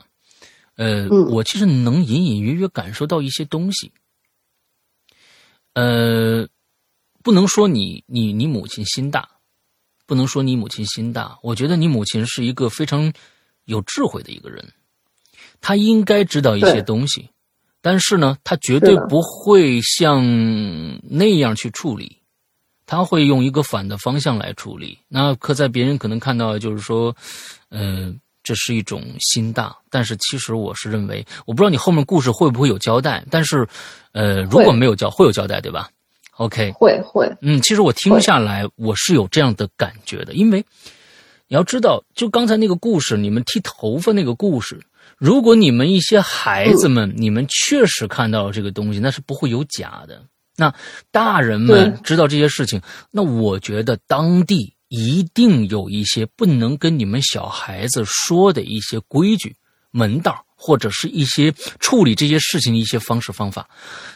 [0.78, 3.92] 呃，我其实能隐隐约约感受到一些东西。
[5.78, 6.48] 呃，
[7.22, 9.30] 不能说你你你母亲心大，
[10.08, 11.38] 不能说你母亲心大。
[11.44, 13.14] 我觉得你母亲是一个非常
[13.66, 14.68] 有智慧的一个人，
[15.62, 17.30] 她应该知道一些东西，
[17.80, 20.26] 但是呢，她绝对不会像
[21.04, 22.18] 那样去处理，
[22.88, 24.98] 她会用一个反的方向来处理。
[25.08, 27.16] 那可在别人可能看到就是说，
[27.70, 28.12] 呃，
[28.48, 33.68] 这是一种心大，但是其实我是认为，我不知道你后面故事会不会有交代，但是。
[34.14, 35.90] 呃，如果没有交，会有交代，对吧
[36.38, 37.32] ？OK，会会。
[37.40, 40.66] 嗯，其实我听下来，我是有这样的感觉的，因为
[41.48, 44.82] 你要知道，就刚才那个故事，你们剃头发那个故事，
[45.20, 50.24] 如果你们一些孩子们，你们确实看到了这个东西，那是不会有假的。
[50.56, 50.74] 那
[51.12, 52.82] 大人们知道这些事情，
[53.12, 59.56] 那我觉得当地一定有一些不能跟你们小孩子说的一些规矩
[59.92, 60.44] 门道。
[60.60, 63.70] 或者是一些处理这些事情的一些方式方法，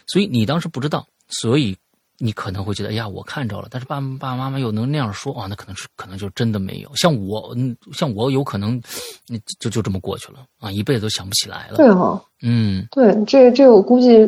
[0.07, 1.77] 所以你当时不知道，所以
[2.17, 6.91] 你可能会觉得，哎呀，我看着了，但是爸爸妈妈又能那样说啊，那可能是可能就真的没有。
[6.95, 7.55] 像我，
[7.93, 8.81] 像我有可能，
[9.59, 11.77] 就就这么过去了啊，一辈子都想不起来了。
[11.77, 14.27] 对哈，嗯，对，这这我估计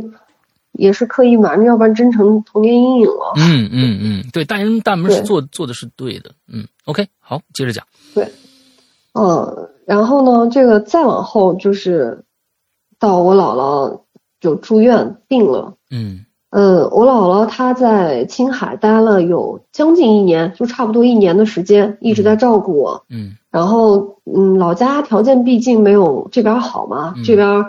[0.74, 3.34] 也是刻意瞒着，要不然真成童年阴影了。
[3.38, 6.32] 嗯嗯嗯，对，大人大门是做做的是对的。
[6.48, 7.86] 嗯，OK，好，接着讲。
[8.14, 8.28] 对，
[9.14, 9.70] 嗯。
[9.86, 12.24] 然后呢，这个再往后就是
[13.00, 14.04] 到我姥姥
[14.40, 15.74] 就住院病了。
[15.92, 23.04] 嗯，呃，我姥姥她在青海待了有将近一年，就差不多一年的时间，一直在照顾我。
[23.10, 27.66] 嗯，然后嗯，老家条件毕竟没有这边好嘛，这边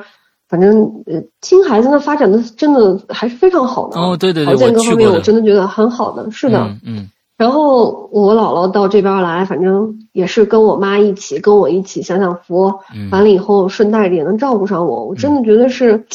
[0.55, 3.98] 反正呃，青海现在发展的真的还是非常好的。
[3.98, 6.70] 哦，对对对，条件各方面我真的觉得很好的，是的。
[6.86, 7.11] 嗯。
[7.36, 12.72] 然后我姥姥到这边来，反正也是跟我妈一起，跟我一起享享福。
[13.11, 15.05] 完了以后，顺带着也能照顾上我。
[15.07, 16.07] 我真的觉得是，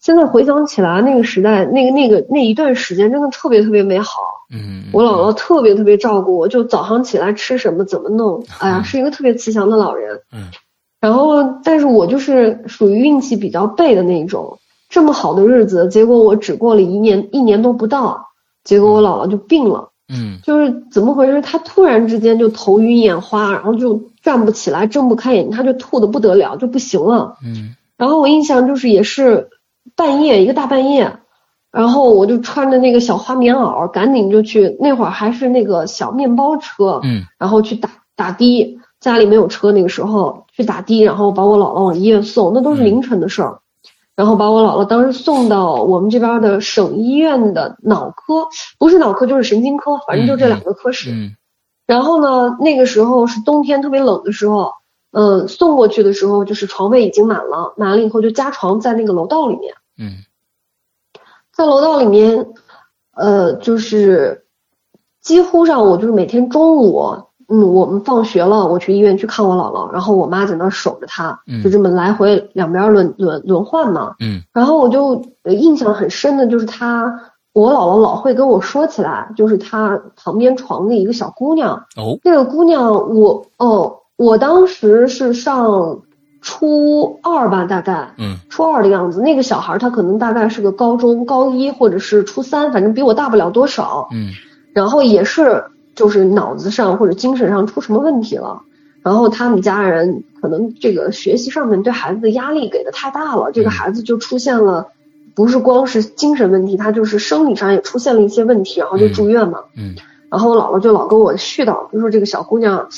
[0.00, 4.20] 现在回想起来，那个时代，那个那个那一段时间，真的特别特别美好。
[4.54, 10.20] 嗯，我姥姥特别特别照顾我，就早上起来吃什么，怎么弄，哎呀，是一个特别慈祥的老人。
[10.32, 10.44] 嗯。
[11.04, 14.58] 然后，但是我就是属于运气比较背的那种。
[14.88, 18.28] 这么好的日子，结果我只过了一年，一年都不到，
[18.64, 19.90] 结果我姥姥就病了。
[20.08, 21.42] 嗯，就是怎么回事？
[21.42, 27.36] 她突然之间就头晕眼花，然后就站不起来，睁不开眼睛，她就吐的不得了，就不行了。
[27.44, 29.50] 嗯，然后我印象就是也是
[29.94, 31.18] 半夜一个大半夜，
[31.70, 43.60] 然后我就穿着那个小花棉袄，赶紧就去，那会儿还是那个小面包车，嗯，然后去打打的，家里没有车那个时候去打的，然后把我姥姥往医院送，那都是凌晨的事儿。
[44.16, 48.48] 然后把我姥姥当时送到我们这边的省医院的脑科，
[48.78, 51.10] 不是脑科就是神经科，反正就这两个科室。
[51.12, 51.36] 嗯。
[51.86, 54.72] 然后呢，那个时候是冬天特别冷的时候，
[55.12, 59.74] 嗯，送过去的时候就是床位已经满了，满了以后就加床在那个楼道里面。
[59.98, 60.24] 嗯。
[61.52, 62.46] 在楼道里面，
[63.14, 64.46] 呃，就是
[65.20, 67.26] 几乎上我就是每天中午。
[67.48, 74.14] 嗯，我们放学了，我去医院去看我姥姥，然后我妈在那守着她，就这么来回两边轮轮轮换嘛。
[74.20, 77.20] 嗯，然后我就印象很深的就是她，
[77.52, 81.84] 我姥姥老会跟我说起来，就是她旁边床的一个小姑娘。
[81.96, 86.00] 哦，那个姑娘，我哦，我当时是上
[86.40, 89.20] 初二吧，大概，嗯，初二的样子。
[89.20, 94.30] 那个小孩她可能大概是个高中高一或者是初三，反正比我大不了多少，嗯，
[94.74, 95.64] 然后也是
[95.94, 98.62] 就是脑子上或者精神上出什么问题了，
[99.02, 104.88] 然后他们家人可能这个学习上面对孩子的压力给的太大了，这个孩子就出现了，
[105.34, 109.94] 不是光是精神问题，他就是生理上也出现了一些问题，然后就住院嘛，嗯，
[110.30, 112.88] 然后我姥姥就老跟我絮叨，就说这个小姑娘。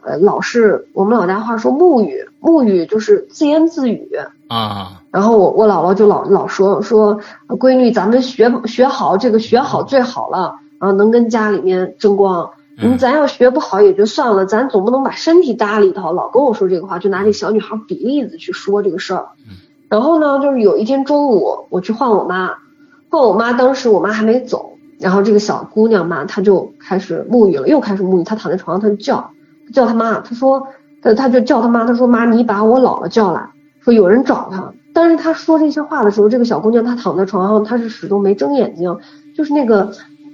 [0.00, 4.08] 呃，老是我们老家话说木语，木语就是自言自语
[4.48, 5.02] 啊。
[5.10, 7.18] 然后我我姥姥就老老说说，
[7.48, 12.50] 闺女，咱们学学好这个学好最好了啊，能跟家里面争光。
[12.80, 16.12] 你咱要学不好也就算了，咱总不能把身体搭里头。
[16.12, 19.26] 老跟我说这个话，就拿这小女孩比例子去说这个事儿。
[19.88, 22.52] 然后呢，就是有一天中午我去换我妈，
[23.10, 29.30] 换我妈，当时我妈还没走，然后这个小姑娘嘛，她就开始沐浴了，又开始沐浴，她躺在床上，她就叫。
[29.72, 30.68] 叫他妈，她说，
[31.02, 33.50] 她她就叫她妈，她说妈，你把我姥姥叫来，
[33.80, 34.72] 说有人找她。
[34.94, 38.96] 但是她说这些话的时候，这个小姑娘她躺在床上，她是始终没睁眼睛，
[39.36, 39.92] 就是那个，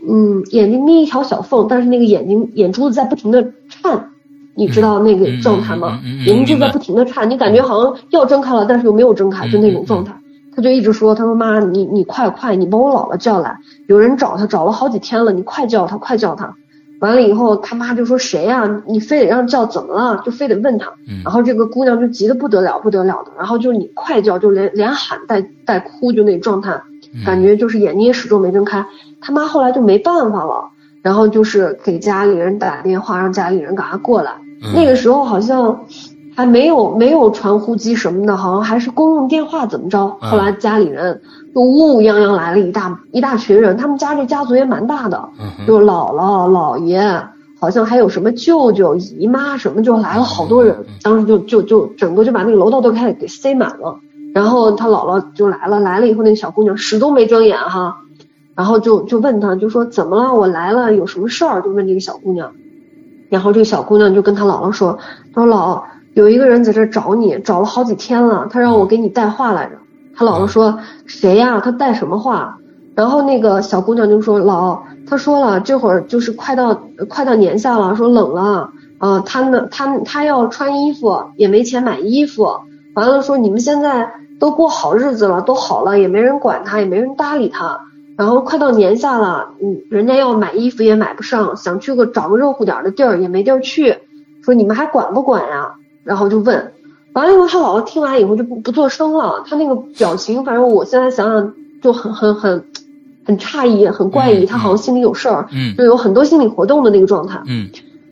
[0.08, 4.10] 嗯，眼睛眯一条小缝，但是那个眼睛眼珠子在不停的颤，
[4.54, 6.00] 你知道那个状态吗？
[6.26, 10.14] 眼睛就在不停的颤，你感觉好像要睁开了，但是又没有睁开，就那种状态。
[10.56, 16.54] 他就一直说，他说妈，你你快快，你把我姥姥叫来，有人找他，找了好几天了，你快叫他，快叫他。
[17.00, 18.82] 完了以后，他妈就说谁呀？
[18.86, 20.22] 你非得让叫怎么了？
[20.24, 20.92] 就非得问他。
[21.24, 23.32] 然后这个姑娘就急得不得了，不得了的。
[23.36, 26.80] 然后就是你快叫，就连连喊带带哭，就那状态，
[27.26, 28.86] 感觉就是眼睛也始终没睁开。
[29.24, 30.68] 他妈后来就没办法了，
[31.00, 34.32] 然后就是给家里人打电话，让家里人赶快过来。
[34.74, 35.80] 那个时候好像
[36.36, 40.06] 还没有没有传呼机什么的，好像还是公用电话怎么着？
[40.20, 41.22] 后来家里人。
[41.54, 45.28] 就乌乌泱泱来了一大一大群人，他们家这家族也蛮大的，
[45.66, 47.00] 就姥姥姥爷，
[47.60, 50.76] 好像还有什么舅舅姨妈什么，就来了好多人。
[51.00, 53.96] 当时就就就整个就把那个楼道都开始给塞满了。
[54.34, 57.98] 然后他姥姥就来了，来了以后那个小姑娘始终没睁眼哈，
[58.54, 60.34] 然后就就问他，就说怎么了？
[60.34, 61.60] 我来了有什么事儿？
[61.62, 62.52] 就问这个小姑娘。
[63.30, 64.98] 然后这个小姑娘就跟她姥姥说，
[65.34, 65.82] 她说姥
[66.12, 69.72] 有一个人在这找你，找了好几天了，他让我给你带话来着。
[70.16, 71.58] 她姥姥说：“谁呀？
[71.58, 72.56] 他带什么话？”
[72.94, 74.78] 然后那个小姑娘就说：“姥，
[75.08, 82.48] 他说了，这会儿就是快到快到年下了，说冷了啊，他呢，他他要穿衣服，也没钱买衣服。
[82.94, 87.80] 完了说你们现在都过好日子了，都好了，也没人管他，也没人搭理他。
[88.16, 93.96] 然后快到年下了，嗯，人家要买衣服也买不上，想去个找个热乎点的地儿也没地儿去。
[94.42, 95.74] 说你们还管不管呀？
[96.04, 96.72] 然后就问。”
[97.14, 99.44] 完了以后，他姥姥听完以后就不不做声了。
[99.46, 102.64] 他那个表情，反正我现在想想就很很很
[103.24, 104.44] 很诧异，很怪异。
[104.44, 107.40] 他好像心里有事儿，嗯，就有很多心理活动的那个状态。
[107.46, 107.68] 嗯，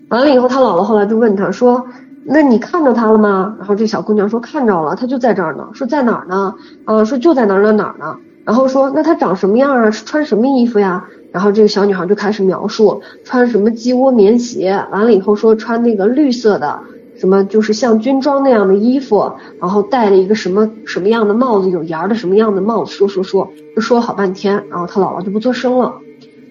[0.08, 1.84] 完了以后，他姥姥后来就问他说
[2.24, 6.54] ：“那你看着他了吗？”然后这小姑娘说：“看着了，他就在这儿呢。”说在哪儿呢？
[6.84, 8.16] 啊，说就在哪儿哪儿哪儿呢。
[8.44, 9.90] 然后说那他长什么样啊？
[9.90, 11.06] 是穿什么衣服呀？
[11.30, 14.84] 然后这个小女孩就开始描述穿什么鸡窝棉鞋。
[14.90, 16.80] 完了以后说穿那个绿色的。
[17.14, 19.30] 什么就是像军装那样的衣服，
[19.60, 25.94] 然后戴了一个什么什么样的帽子，有檐的什么样的帽子，说说说，就说了好半天，然后他姥姥就不做声了，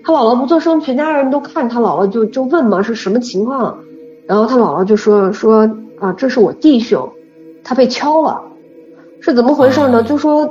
[0.03, 3.79] 他姥姥不做声，全家人都看他姥姥，就就问嘛是什么情况，
[4.27, 5.69] 然后他姥姥就说说
[5.99, 7.09] 啊这是我弟兄，
[7.63, 8.41] 他被敲了，
[9.19, 10.03] 是怎么回事呢？
[10.03, 10.47] 就说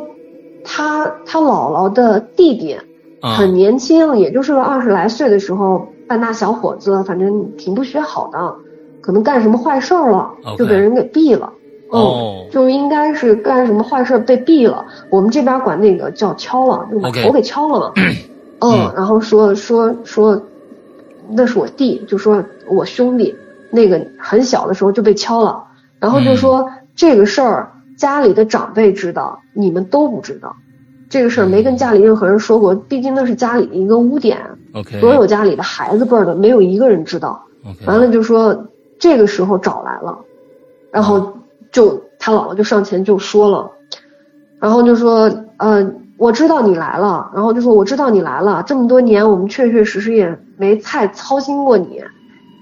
[0.64, 2.76] 他他姥姥的弟弟
[3.20, 8.54] 很年轻，也就是个二十来岁的时候，半大小伙子，反正挺不学好的。
[9.00, 11.50] 可能干什么坏事儿了，就被人给毙了。
[11.90, 14.84] 哦，就应该是干什么坏事被毙了。
[15.08, 17.92] 我们这边管那个叫敲了，就把头给敲了嘛。
[18.60, 20.40] 嗯，然后说说说，
[21.30, 23.34] 那是我弟，就说我兄弟
[23.70, 25.64] 那个很小的时候就被敲了，
[25.98, 30.56] 然后就说这个事儿家里的长辈知道，你们都不知道。
[31.08, 34.38] 这个事儿没跟家里任何人说过，毕竟那是家里的一个污点。
[34.72, 37.40] OK，所有家里的孩子辈儿的没有一个人知道。
[37.64, 38.66] OK，完了就说。
[39.02, 40.18] 这个时候找来了，
[40.90, 41.32] 然后
[41.72, 43.70] 就他姥姥就上前就说了，
[44.58, 45.22] 然后就说，
[45.56, 52.02] 呃，我知道你来了，然后就说我知道你来了，这么多年我们确确实实也没太操心过你，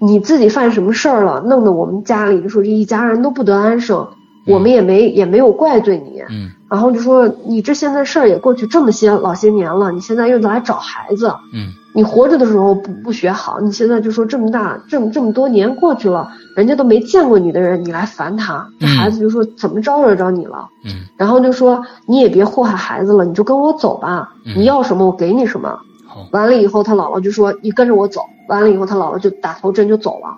[0.01, 4.07] 你自己犯什么事儿了，弄得我们家里就说这一家人都不得安生，
[4.49, 11.73] 我们也没也没有怪罪你，嗯，然后就说你这现在事儿也过去这么些老些年了，你现在又来找孩子，嗯。
[11.95, 20.69] 你活着的时候不不学好，你现在就说这么大这么这么多年过去了，人家都没见过你的人，你来烦他，这孩子就说怎么招惹着你了？
[20.85, 25.77] 嗯，然后就说你也别祸害孩子了，你就跟我走吧，你要什么我给你什么。
[26.07, 30.37] 好，完了以后他姥姥就说你跟着我走，完了以后他姥姥就打头阵就走了，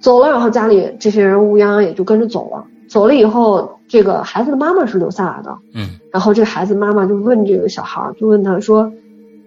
[0.00, 2.62] 走了，然后家里这些人乌泱泱也就跟着走了。
[2.88, 5.56] 走了以后，这个孩子的妈妈是留下来的。
[5.74, 5.90] 嗯。
[6.10, 8.90] 然后这孩子妈妈就问这个小孩儿，就问他说：“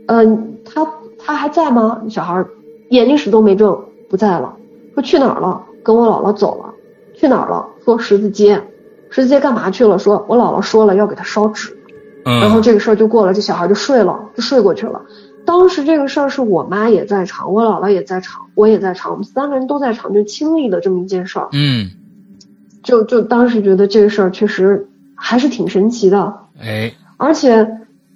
[0.07, 0.87] 嗯，他
[1.17, 2.45] 他还在吗？”小孩
[2.89, 3.77] 眼睛始终没睁，
[4.09, 4.55] 不在了。
[4.93, 5.61] 说去哪儿了？
[5.83, 6.73] 跟我姥姥走了。
[7.15, 7.65] 去哪儿了？
[7.83, 8.61] 说十字街。
[9.09, 9.97] 十字街干嘛去了？
[9.97, 11.75] 说我姥姥说了要给他烧纸。
[12.25, 12.39] 嗯。
[12.39, 15.01] 然后这个事儿就过了，这小孩就睡了，就睡过去了。
[15.43, 21.47] 当时这个事儿是我妈也在场，我姥姥也在场，我也在场，我们三个人都在场，就亲历了这么一件事儿。
[21.51, 21.89] 嗯。
[22.91, 24.85] 就就当时觉得这个事儿确实
[25.15, 27.65] 还是挺神奇的，哎，而且，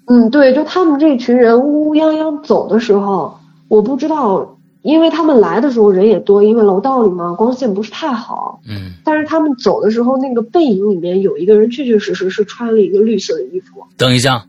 [0.07, 13.81] 嗯，对，就他们这群人乌乌泱泱走的时候，我不知道，因为他们来的时候人也多，因为楼道里嘛光线不是太好，嗯，但是他们走的时候那个背影里面有一个人确确实实是穿了一个绿色的衣服。
[13.95, 14.43] 等一下，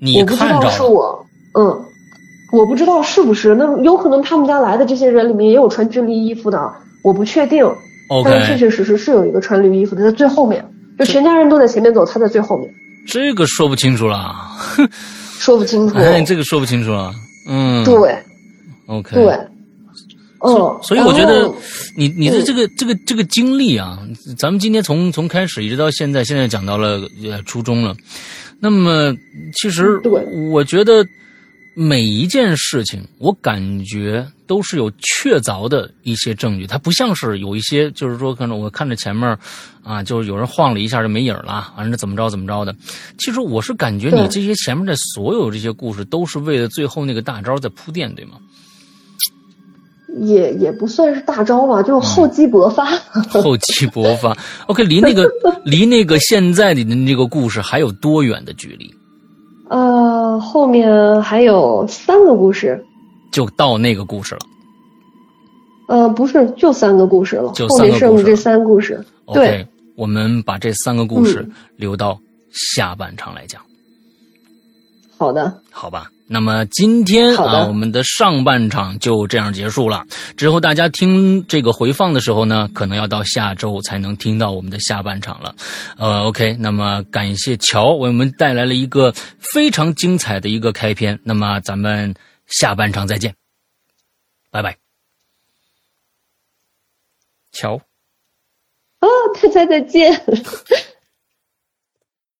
[0.00, 0.56] 你看着？
[0.56, 1.24] 我不知道是我，
[1.54, 1.80] 嗯，
[2.52, 6.72] 我不知道是不是，那有可能他们家来的这些人里面也有穿军绿衣服的，
[7.04, 7.64] 我不确定。
[8.24, 10.64] 但是确确实实是有一个穿绿衣服的在最后面，
[10.98, 12.68] 就全家人都在前面走，他在最后面。
[13.06, 14.34] 这个说不清楚了，
[15.38, 15.96] 说不清楚。
[15.96, 17.12] 哎，这个说不清楚了。
[17.48, 18.16] 嗯，对
[18.86, 19.38] ，OK，对，
[20.40, 20.78] 嗯。
[20.82, 21.50] 所以我觉得
[21.96, 23.98] 你你的这个这个这个经历啊，
[24.36, 27.94] 咱们今天从从开始一直到现在，现在讲到了呃初中了。
[28.60, 29.14] 那么
[29.54, 30.00] 其实
[30.50, 31.04] 我觉得。
[31.80, 39.38] 每一件事情，我感觉都是有确凿的一些证据，它不像是有一些，就是说，可能我看着前面，
[39.84, 42.74] 啊，就是有人晃了一下就没影了，反正怎么着怎么着的。
[43.16, 48.32] 其实我是感觉你这些前面的所有这些故事，都是为了最后那个大招在铺垫，对吗？
[50.20, 52.86] 也也不算是大招吧，就厚积薄发。
[53.30, 54.36] 厚积薄发。
[54.66, 55.30] OK，离那个
[55.64, 58.92] 离那个现在的那个故事还有多远的距离？
[59.68, 62.84] 呃，后面还有三个故事，
[63.30, 64.40] 就到那个故事了。
[65.88, 67.52] 呃，不是，就三个故事了。
[67.54, 69.04] 就后面剩这三故事。
[69.32, 69.66] 对，
[69.96, 72.18] 我们把这三个故事留到
[72.50, 73.60] 下半场来讲。
[75.16, 76.10] 好的，好吧。
[76.30, 80.04] 那么今天啊，我们的上半场就这样结束了。
[80.36, 85.54] 之后大家听这个回放的时候呢，可能要到下周才能听到我们的下半场了。
[85.96, 91.18] 呃，OK，那么感谢乔为我们带来了一个非常精彩的一个开篇。
[91.24, 92.14] 那么咱们
[92.46, 93.34] 下半场再见，
[94.50, 94.76] 拜拜。
[97.52, 97.74] 乔，
[99.00, 99.08] 哦，
[99.42, 100.22] 大家再见。